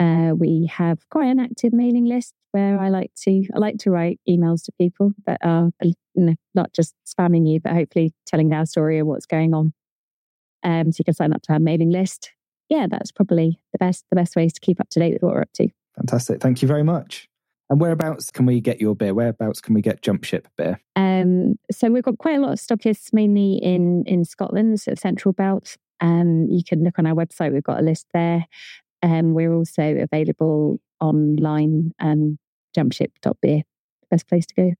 [0.00, 3.90] Uh, we have quite an active mailing list where I like to I like to
[3.90, 8.50] write emails to people that are you know, not just spamming you, but hopefully telling
[8.54, 9.74] our story and what's going on.
[10.62, 12.30] Um, so you can sign up to our mailing list.
[12.70, 15.34] Yeah, that's probably the best the best ways to keep up to date with what
[15.34, 15.68] we're up to.
[15.98, 16.40] Fantastic.
[16.40, 17.28] Thank you very much.
[17.70, 19.12] And whereabouts can we get your beer?
[19.12, 20.80] Whereabouts can we get Jump Ship beer?
[20.96, 25.32] Um, so we've got quite a lot of stockists, mainly in in Scotland, so Central
[25.34, 25.76] Belt.
[26.00, 28.46] Um, you can look on our website; we've got a list there.
[29.02, 32.38] Um, we're also available online, um,
[32.76, 34.72] jumpship.beer, the best place to go.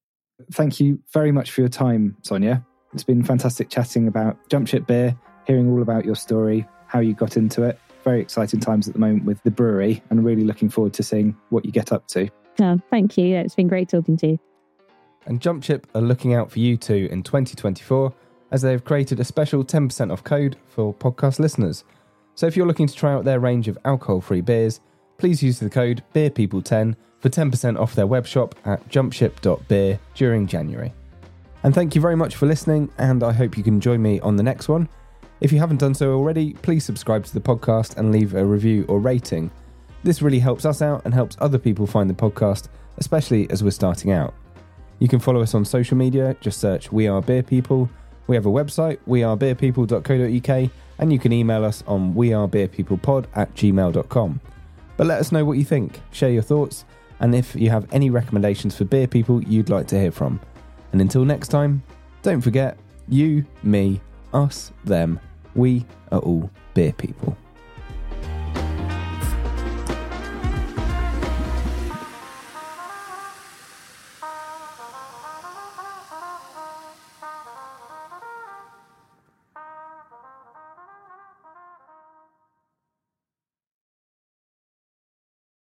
[0.52, 2.64] Thank you very much for your time, Sonja.
[2.94, 5.16] It's been fantastic chatting about Jump Ship beer,
[5.46, 7.78] hearing all about your story, how you got into it.
[8.04, 11.36] Very exciting times at the moment with the brewery, and really looking forward to seeing
[11.50, 12.28] what you get up to.
[12.60, 13.36] Oh, thank you.
[13.36, 14.38] It's been great talking to you.
[15.26, 18.12] And Jump Ship are looking out for you too in 2024
[18.50, 21.84] as they have created a special 10% off code for podcast listeners.
[22.34, 24.80] So if you're looking to try out their range of alcohol free beers,
[25.18, 30.94] please use the code BeerPeople10 for 10% off their web shop at jumpship.beer during January.
[31.64, 34.36] And thank you very much for listening, and I hope you can join me on
[34.36, 34.88] the next one.
[35.40, 38.84] If you haven't done so already, please subscribe to the podcast and leave a review
[38.88, 39.52] or rating.
[40.02, 42.66] This really helps us out and helps other people find the podcast,
[42.96, 44.34] especially as we're starting out.
[44.98, 47.88] You can follow us on social media, just search We Are Beer People.
[48.26, 54.40] We have a website, wearebeerpeople.co.uk, and you can email us on wearebeerpeoplepod at gmail.com.
[54.96, 56.84] But let us know what you think, share your thoughts,
[57.20, 60.40] and if you have any recommendations for beer people you'd like to hear from.
[60.90, 61.84] And until next time,
[62.22, 62.76] don't forget
[63.08, 64.00] you, me,
[64.32, 65.20] us, them,
[65.54, 67.36] we are all beer people.